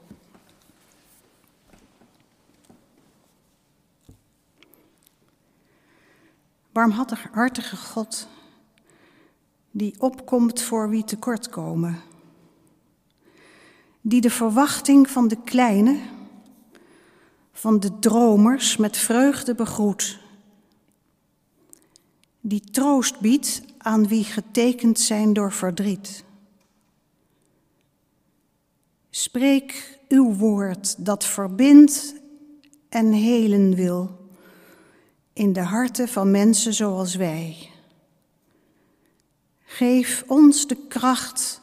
[6.72, 8.28] Barmhartige God,
[9.70, 12.02] die opkomt voor wie tekortkomen,
[14.00, 15.98] die de verwachting van de kleine,
[17.52, 20.18] van de dromers met vreugde begroet,
[22.40, 26.24] die troost biedt aan wie getekend zijn door verdriet.
[29.16, 32.14] Spreek uw woord dat verbindt
[32.88, 34.28] en helen wil
[35.32, 37.70] in de harten van mensen zoals wij.
[39.64, 41.60] Geef ons de kracht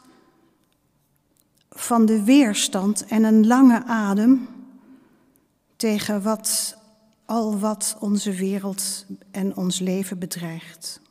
[1.70, 4.47] van de weerstand en een lange adem
[5.76, 6.78] tegen wat,
[7.26, 11.01] al wat onze wereld en ons leven bedreigt.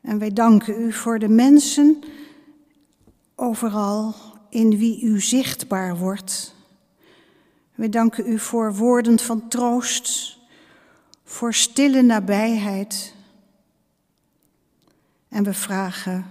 [0.00, 2.04] En wij danken u voor de mensen
[3.42, 4.14] overal
[4.48, 6.54] in wie u zichtbaar wordt.
[7.74, 10.38] We danken u voor woorden van troost,
[11.24, 13.14] voor stille nabijheid.
[15.28, 16.26] En we vragen,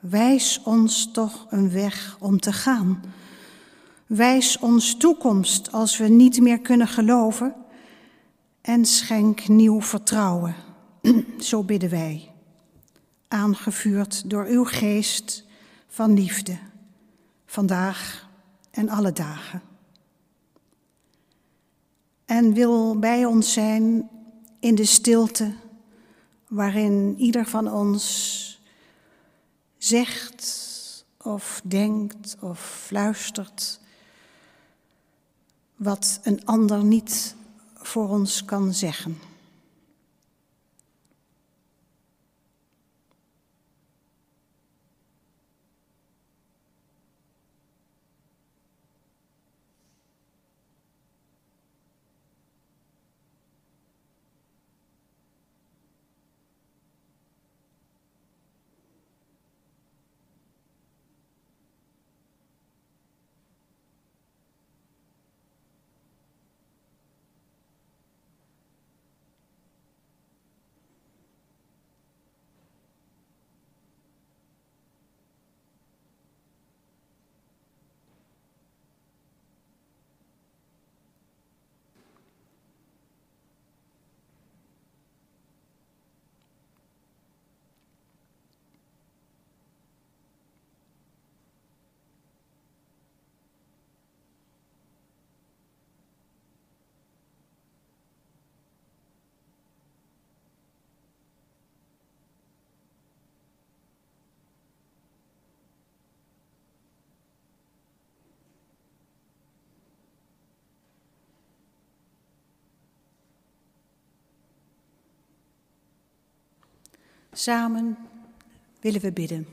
[0.00, 3.02] wijs ons toch een weg om te gaan.
[4.06, 7.54] Wijs ons toekomst als we niet meer kunnen geloven
[8.60, 10.54] en schenk nieuw vertrouwen.
[11.38, 12.30] Zo bidden wij,
[13.28, 15.44] aangevuurd door uw geest
[15.88, 16.58] van liefde,
[17.46, 18.28] vandaag
[18.70, 19.62] en alle dagen.
[22.24, 24.08] En wil bij ons zijn
[24.60, 25.54] in de stilte
[26.48, 28.60] waarin ieder van ons
[29.78, 30.62] zegt
[31.22, 33.80] of denkt of fluistert
[35.76, 37.34] wat een ander niet
[37.74, 39.18] voor ons kan zeggen.
[117.36, 117.96] Samen
[118.80, 119.46] willen we bidden.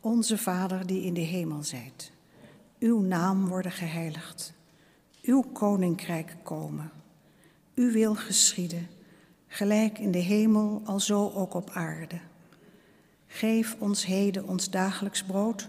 [0.00, 2.12] Onze Vader die in de hemel zijt,
[2.78, 4.52] uw naam worden geheiligd,
[5.22, 6.90] uw koninkrijk komen,
[7.74, 8.88] uw wil geschieden,
[9.46, 12.20] gelijk in de hemel, alzo ook op aarde.
[13.26, 15.68] Geef ons heden ons dagelijks brood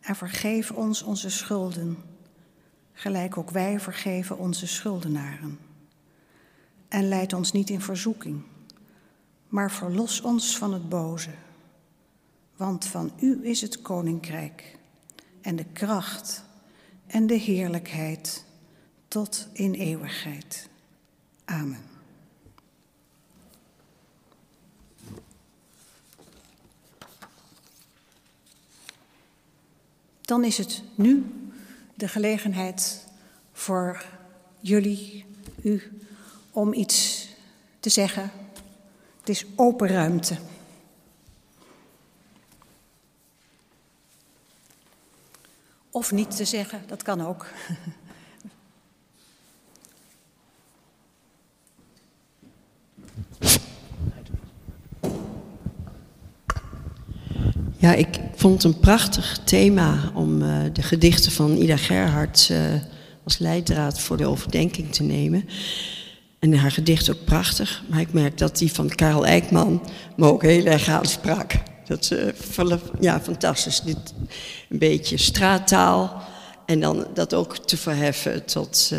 [0.00, 1.96] en vergeef ons onze schulden,
[2.92, 5.58] gelijk ook wij vergeven onze schuldenaren.
[6.88, 8.42] En leid ons niet in verzoeking
[9.48, 11.30] maar verlos ons van het boze.
[12.56, 14.78] Want van u is het koninkrijk
[15.40, 16.44] en de kracht
[17.06, 18.44] en de heerlijkheid
[19.08, 20.68] tot in eeuwigheid.
[21.44, 21.82] Amen.
[30.20, 31.26] Dan is het nu
[31.94, 33.06] de gelegenheid
[33.52, 34.04] voor
[34.60, 35.24] jullie,
[35.62, 35.82] u,
[36.50, 37.28] om iets
[37.80, 38.30] te zeggen
[39.28, 40.36] het is open ruimte.
[45.90, 47.46] Of niet te zeggen, dat kan ook.
[57.80, 62.74] Ja, ik vond het een prachtig thema om uh, de gedichten van Ida Gerhardt uh,
[63.24, 65.48] als leidraad voor de overdenking te nemen.
[66.38, 69.82] En haar gedicht ook prachtig, maar ik merk dat die van Karel Eijkman
[70.16, 71.52] me ook heel erg aansprak.
[71.86, 72.12] Dat is
[72.58, 73.80] uh, ja, fantastisch.
[73.80, 74.14] Dit,
[74.68, 76.22] een beetje straattaal
[76.66, 78.92] en dan dat ook te verheffen tot,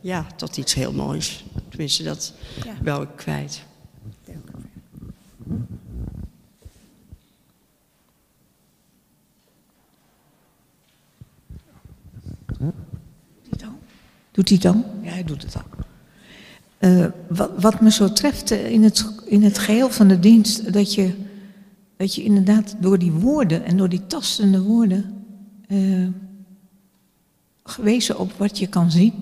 [0.00, 1.44] ja, tot iets heel moois.
[1.68, 2.32] Tenminste, dat
[2.64, 2.74] ja.
[2.82, 3.60] wou ik kwijt.
[14.38, 14.84] Doet hij dan?
[15.02, 15.62] Ja, hij doet het al.
[16.78, 20.72] Uh, wat, wat, me zo treft eh, in het, in het geheel van de dienst,
[20.72, 21.14] dat je,
[21.96, 25.24] dat je inderdaad door die woorden en door die tastende woorden
[25.68, 26.08] uh,
[27.62, 29.12] gewezen op wat je kan zien.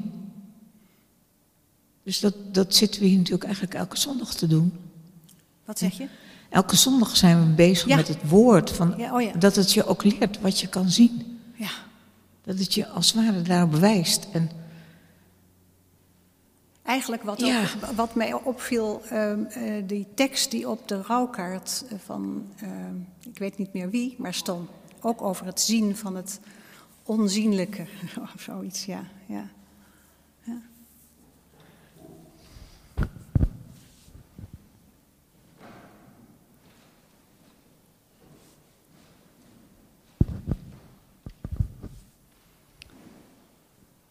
[2.02, 4.72] Dus dat, dat zitten we hier natuurlijk eigenlijk elke zondag te doen.
[5.64, 6.07] Wat zeg je?
[6.50, 7.96] Elke zondag zijn we bezig ja.
[7.96, 8.70] met het woord.
[8.70, 9.32] Van, ja, oh ja.
[9.32, 11.38] Dat het je ook leert wat je kan zien.
[11.54, 11.70] Ja.
[12.44, 14.26] Dat het je als het ware daarop wijst.
[14.32, 14.50] En
[16.87, 22.47] Eigenlijk wat, ook, wat mij opviel, uh, uh, die tekst die op de rouwkaart van,
[22.62, 22.70] uh,
[23.32, 24.70] ik weet niet meer wie, maar stond
[25.01, 26.41] ook over het zien van het
[27.03, 27.87] onzienlijke
[28.34, 29.05] of zoiets, ja.
[29.26, 29.49] ja.
[30.43, 30.61] ja.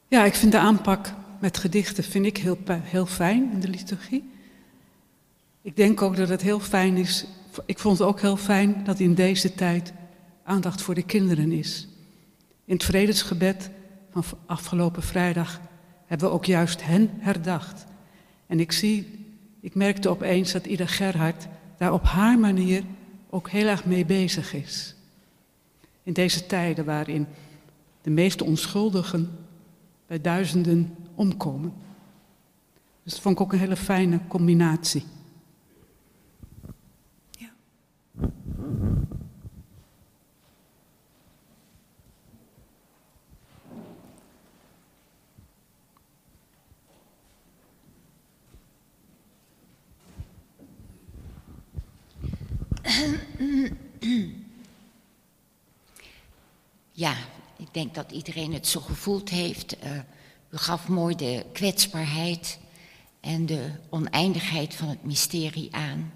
[0.08, 1.14] Ja, ik vind de aanpak
[1.46, 4.30] met gedichten vind ik heel, heel fijn in de liturgie.
[5.62, 7.26] Ik denk ook dat het heel fijn is.
[7.66, 9.94] Ik vond het ook heel fijn dat in deze tijd
[10.44, 11.88] aandacht voor de kinderen is.
[12.66, 13.70] In het vredesgebed
[14.12, 15.62] van afgelopen vrijdag
[16.06, 17.86] hebben we ook juist hen herdacht.
[18.48, 19.28] En ik zie,
[19.60, 22.84] ik merkte opeens dat Ida Gerhard daar op haar manier
[23.30, 24.96] ook heel erg mee bezig is.
[26.04, 27.28] In deze tijden waarin
[28.02, 29.32] de meeste onschuldigen
[30.08, 31.74] bij duizenden omkomen.
[33.04, 35.06] Dus dat vond ik ook een hele fijne combinatie.
[37.32, 37.50] Ja.
[56.92, 57.16] Ja,
[57.58, 59.84] ik denk dat iedereen het zo gevoeld heeft.
[59.84, 60.00] Uh,
[60.56, 62.60] u gaf mooi de kwetsbaarheid
[63.20, 66.12] en de oneindigheid van het mysterie aan.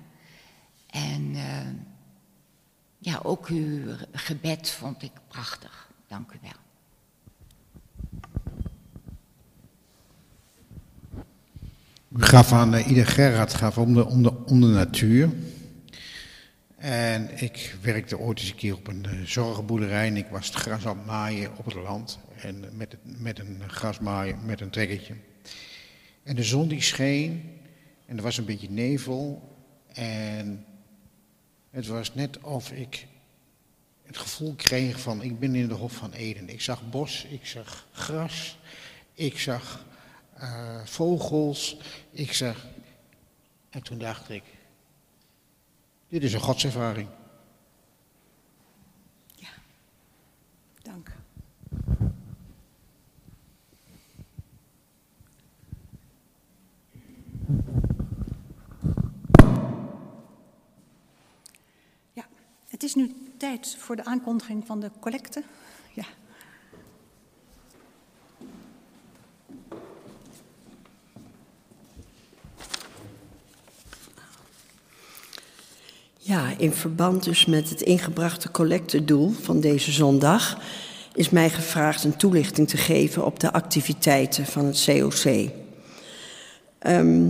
[0.90, 1.44] En uh,
[2.98, 5.90] ja, ook uw gebed vond ik prachtig.
[6.08, 6.52] Dank u wel.
[12.18, 15.30] U gaf aan uh, Ida Gerard gaf om de, om, de, om de natuur.
[16.76, 20.56] En ik werkte ooit eens een keer op een uh, zorgenboerderij en ik was het
[20.56, 22.20] gras aan het maaien op het land.
[22.42, 25.16] En met, met een grasmaaier, met een trekkertje.
[26.24, 27.60] En de zon die scheen
[28.06, 29.58] en er was een beetje nevel.
[29.94, 30.66] En
[31.70, 33.08] het was net of ik
[34.04, 36.50] het gevoel kreeg van ik ben in de Hof van Eden.
[36.50, 38.58] Ik zag bos, ik zag gras,
[39.14, 39.86] ik zag
[40.42, 41.78] uh, vogels,
[42.12, 42.68] ik zag...
[43.70, 44.44] En toen dacht ik,
[46.08, 47.08] dit is een godservaring.
[49.36, 49.50] Ja,
[50.82, 51.12] dank.
[63.00, 65.44] Nu tijd voor de aankondiging van de collecte.
[65.94, 66.04] Ja.
[76.18, 80.58] Ja, in verband dus met het ingebrachte collectedoel van deze zondag
[81.14, 85.50] is mij gevraagd een toelichting te geven op de activiteiten van het COC.
[86.80, 87.30] Ehm,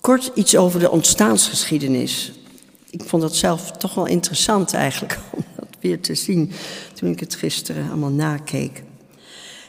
[0.00, 2.32] kort iets over de ontstaansgeschiedenis.
[2.94, 6.52] Ik vond dat zelf toch wel interessant eigenlijk om dat weer te zien
[6.94, 8.82] toen ik het gisteren allemaal nakeek.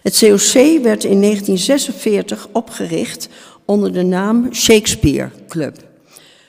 [0.01, 0.53] Het COC
[0.83, 3.29] werd in 1946 opgericht
[3.65, 5.83] onder de naam Shakespeare Club.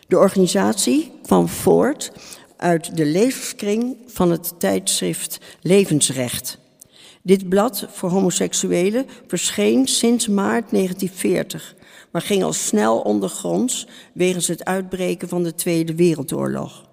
[0.09, 2.12] De organisatie kwam voort
[2.57, 6.59] uit de levenskring van het tijdschrift Levensrecht.
[7.22, 11.74] Dit blad voor homoseksuelen verscheen sinds maart 1940,
[12.17, 16.85] maar ging al snel ondergronds wegens het uitbreken van de Tweede Wereldoorlog.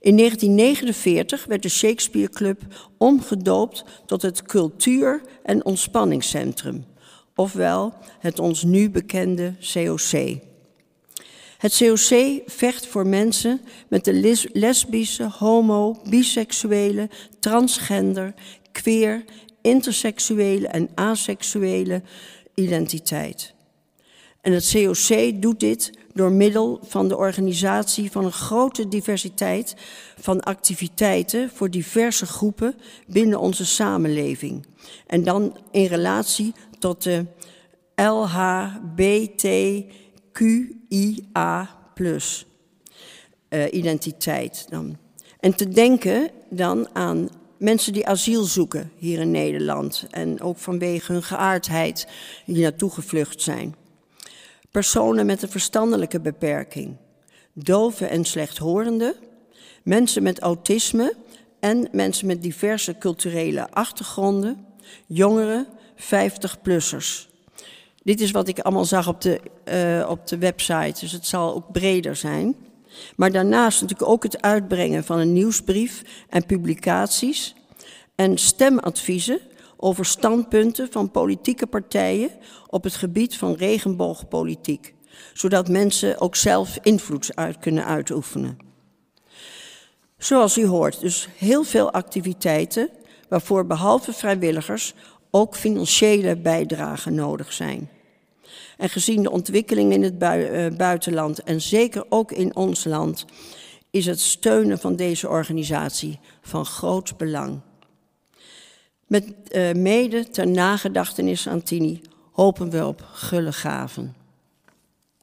[0.00, 2.62] In 1949 werd de Shakespeare Club
[2.98, 6.84] omgedoopt tot het Cultuur- en Ontspanningscentrum,
[7.34, 10.38] ofwel het ons nu bekende COC.
[11.58, 17.08] Het COC vecht voor mensen met de lesbische, homo, biseksuele,
[17.40, 18.34] transgender,
[18.72, 19.24] queer,
[19.62, 22.02] interseksuele en aseksuele
[22.54, 23.54] identiteit.
[24.40, 29.74] En het COC doet dit door middel van de organisatie van een grote diversiteit
[30.18, 32.74] van activiteiten voor diverse groepen
[33.06, 34.66] binnen onze samenleving.
[35.06, 37.26] En dan in relatie tot de
[37.94, 38.98] LHBTQIA
[41.94, 42.46] plus
[43.48, 44.66] uh, identiteit.
[44.68, 44.96] Dan.
[45.40, 47.28] En te denken dan aan
[47.58, 52.08] mensen die asiel zoeken hier in Nederland en ook vanwege hun geaardheid
[52.44, 53.74] hier naartoe gevlucht zijn
[54.70, 56.96] personen met een verstandelijke beperking,
[57.52, 59.14] doven en slechthorenden,
[59.82, 61.14] mensen met autisme
[61.60, 64.66] en mensen met diverse culturele achtergronden,
[65.06, 65.66] jongeren,
[65.96, 67.28] 50-plussers.
[68.02, 71.54] Dit is wat ik allemaal zag op de, uh, op de website, dus het zal
[71.54, 72.56] ook breder zijn.
[73.16, 77.54] Maar daarnaast natuurlijk ook het uitbrengen van een nieuwsbrief en publicaties
[78.14, 79.40] en stemadviezen
[79.82, 82.30] over standpunten van politieke partijen
[82.66, 84.94] op het gebied van regenboogpolitiek,
[85.34, 88.58] zodat mensen ook zelf invloed uit kunnen uitoefenen.
[90.18, 92.90] Zoals u hoort, dus heel veel activiteiten
[93.28, 94.94] waarvoor behalve vrijwilligers
[95.30, 97.88] ook financiële bijdragen nodig zijn.
[98.76, 103.24] En gezien de ontwikkeling in het eh, buitenland en zeker ook in ons land,
[103.90, 107.60] is het steunen van deze organisatie van groot belang.
[109.10, 112.00] Met uh, mede ter nagedachtenis aan Tini
[112.32, 114.14] hopen we op gulle gaven.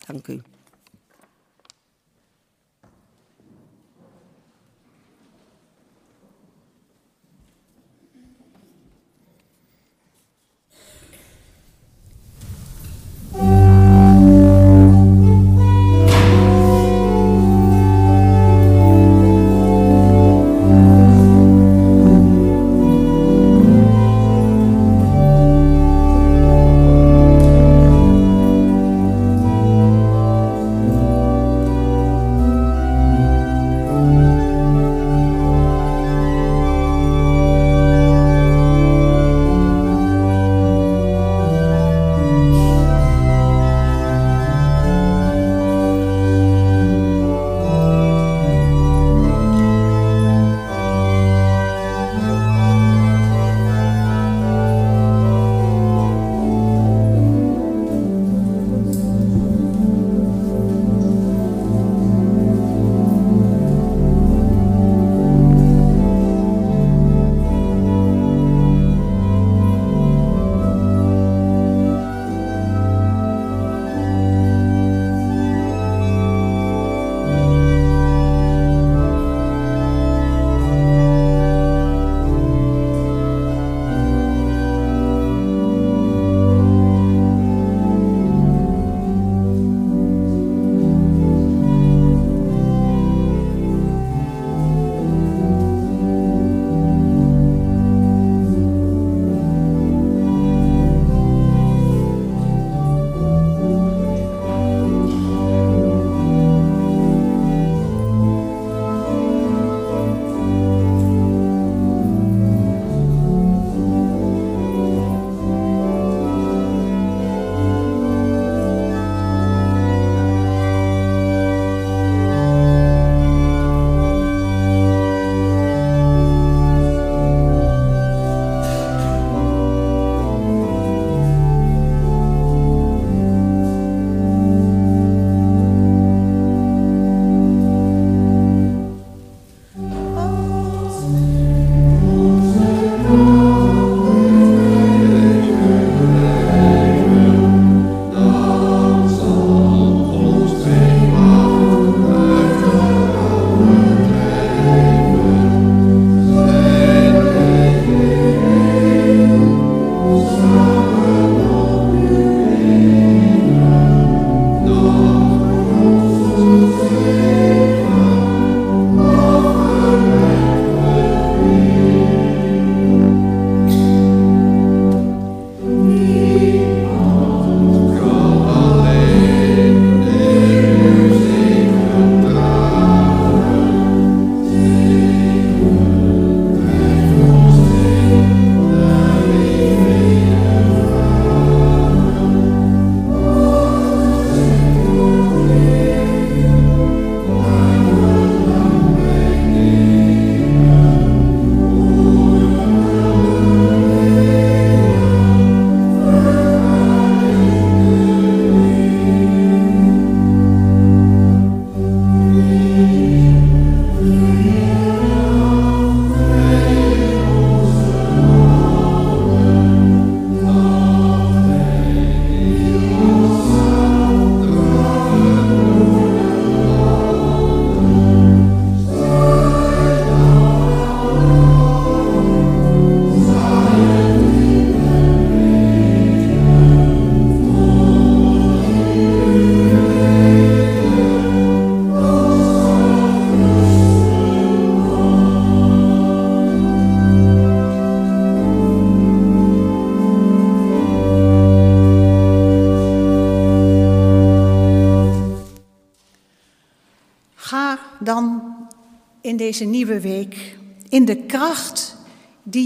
[0.06, 0.42] Dank u.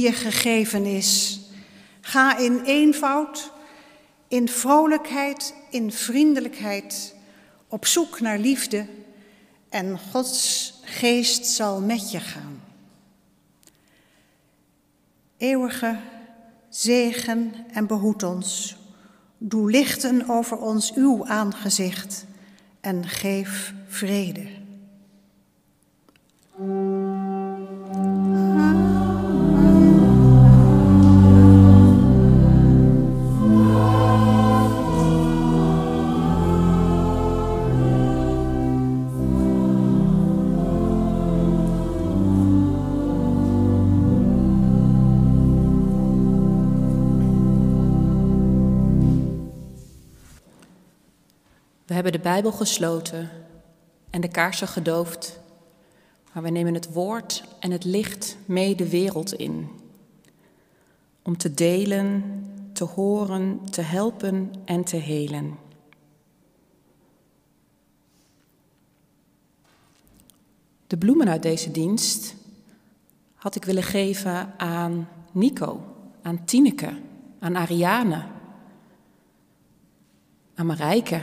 [0.02, 1.40] je gegeven is.
[2.02, 3.52] Ga in eenvoud,
[4.28, 7.16] in vrolijkheid, in vriendelijkheid,
[7.68, 8.86] op zoek naar liefde
[9.70, 12.62] en Gods geest zal met je gaan.
[15.38, 15.98] Eeuwige
[16.70, 18.78] zegen en behoed ons.
[19.38, 22.26] Doe lichten over ons uw aangezicht
[22.82, 24.48] en geef vrede.
[52.02, 53.30] Hebben de Bijbel gesloten
[54.10, 55.40] en de kaarsen gedoofd,
[56.34, 59.70] maar we nemen het woord en het licht mee de wereld in.
[61.22, 62.24] Om te delen,
[62.74, 65.58] te horen, te helpen en te helen.
[70.88, 72.36] De bloemen uit deze dienst
[73.36, 75.84] had ik willen geven aan Nico,
[76.22, 77.02] aan Tineke,
[77.40, 78.26] aan Ariane,
[80.56, 81.22] aan Marijke,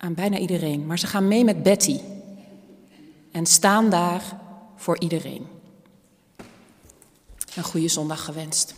[0.00, 0.86] aan bijna iedereen.
[0.86, 2.00] Maar ze gaan mee met Betty
[3.32, 4.22] en staan daar
[4.76, 5.46] voor iedereen.
[7.54, 8.74] Een goede zondag gewenst.